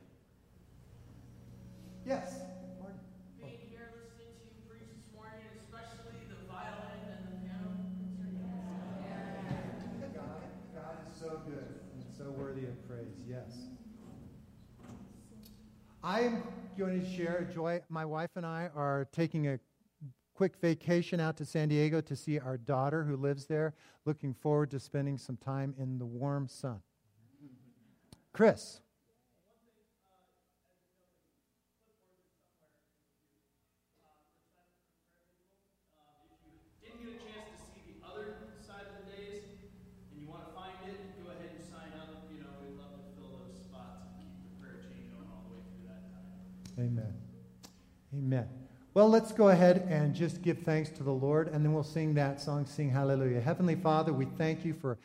Yes, 2.05 2.32
Martin. 2.80 2.97
Being 3.41 3.58
here 3.70 3.91
listening 3.91 4.32
to 4.39 4.45
you 4.47 4.53
preach 4.70 4.88
this 4.88 5.03
morning, 5.14 5.43
especially 5.60 6.16
the 6.30 6.36
violin 6.47 7.12
and 7.12 7.28
the 7.28 7.32
piano. 7.43 7.76
God, 10.16 10.47
God 10.74 10.95
is 11.12 11.20
so 11.20 11.41
good 11.45 11.76
and 11.93 12.05
so 12.18 12.32
worthy 12.32 12.64
of 12.68 12.88
praise, 12.88 13.20
yes. 13.28 13.51
I'm 16.03 16.43
going 16.78 17.01
to 17.01 17.10
share 17.18 17.45
a 17.49 17.53
joy. 17.53 17.82
My 17.89 18.05
wife 18.05 18.30
and 18.38 18.45
I 18.45 18.70
are 18.74 19.10
taking 19.12 19.47
a 19.47 19.60
quick 20.38 20.56
vacation 20.62 21.20
out 21.20 21.36
to 21.36 21.44
San 21.44 21.68
Diego 21.68 22.00
to 22.00 22.16
see 22.16 22.38
our 22.38 22.58
daughter 22.58 23.04
who 23.04 23.18
lives 23.18 23.48
there. 23.48 23.74
Looking 24.06 24.36
forward 24.36 24.70
to 24.70 24.80
spending 24.80 25.18
some 25.18 25.36
time 25.36 25.74
in 25.80 25.98
the 25.98 26.06
warm 26.06 26.48
sun. 26.48 26.80
Chris. 28.34 28.82
Well, 48.98 49.10
let's 49.10 49.32
go 49.32 49.50
ahead 49.50 49.86
and 49.91 50.16
just 50.16 50.41
give 50.41 50.58
thanks 50.64 50.89
to 50.89 51.04
the 51.04 51.12
Lord, 51.12 51.50
and 51.50 51.64
then 51.64 51.72
we'll 51.72 51.84
sing 51.84 52.16
that 52.16 52.41
song, 52.41 52.66
Sing 52.66 52.89
Hallelujah. 52.89 53.39
Heavenly 53.39 53.76
Father, 53.76 54.12
we 54.12 54.26
thank 54.26 54.66
you 54.66 54.74
for 54.74 54.98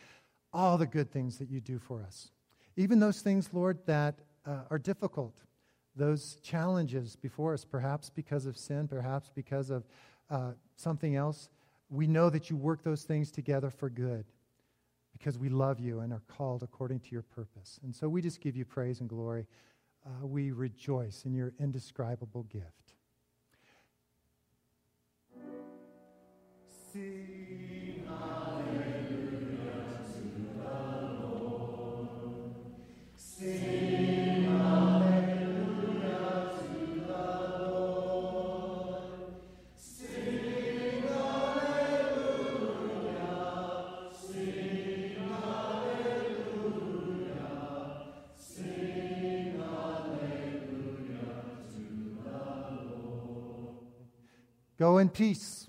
all 0.50 0.78
the 0.78 0.86
good 0.86 1.12
things 1.12 1.36
that 1.36 1.50
you 1.50 1.60
do 1.60 1.78
for 1.78 2.02
us. 2.02 2.30
Even 2.74 3.00
those 3.00 3.20
things, 3.20 3.50
Lord, 3.52 3.80
that 3.84 4.14
uh, 4.46 4.60
are 4.70 4.78
difficult, 4.78 5.42
those 5.94 6.38
challenges 6.42 7.16
before 7.16 7.52
us, 7.52 7.66
perhaps 7.66 8.08
because 8.08 8.46
of 8.46 8.56
sin, 8.56 8.88
perhaps 8.88 9.30
because 9.34 9.68
of 9.68 9.84
uh, 10.30 10.52
something 10.74 11.14
else. 11.14 11.50
We 11.90 12.06
know 12.06 12.30
that 12.30 12.48
you 12.48 12.56
work 12.56 12.82
those 12.82 13.02
things 13.02 13.30
together 13.30 13.68
for 13.68 13.90
good 13.90 14.24
because 15.12 15.36
we 15.36 15.50
love 15.50 15.78
you 15.78 16.00
and 16.00 16.14
are 16.14 16.22
called 16.28 16.62
according 16.62 17.00
to 17.00 17.10
your 17.10 17.24
purpose. 17.24 17.78
And 17.82 17.94
so 17.94 18.08
we 18.08 18.22
just 18.22 18.40
give 18.40 18.56
you 18.56 18.64
praise 18.64 19.00
and 19.00 19.08
glory. 19.10 19.46
Uh, 20.06 20.26
we 20.26 20.50
rejoice 20.50 21.26
in 21.26 21.34
your 21.34 21.52
indescribable 21.60 22.44
gift. 22.44 22.81
Sing 26.92 27.00
to 27.00 28.04
the 28.04 28.10
Lord. 28.10 28.84
Sing 30.12 30.28
to 30.36 30.60
the 30.60 30.74
Lord. 31.22 31.56
Sing. 33.16 34.02
Sing. 44.12 44.42
Sing 48.38 48.76
to 51.80 52.22
the 52.22 52.36
Lord. 52.84 53.78
Go 54.78 54.98
in 54.98 55.08
peace. 55.08 55.61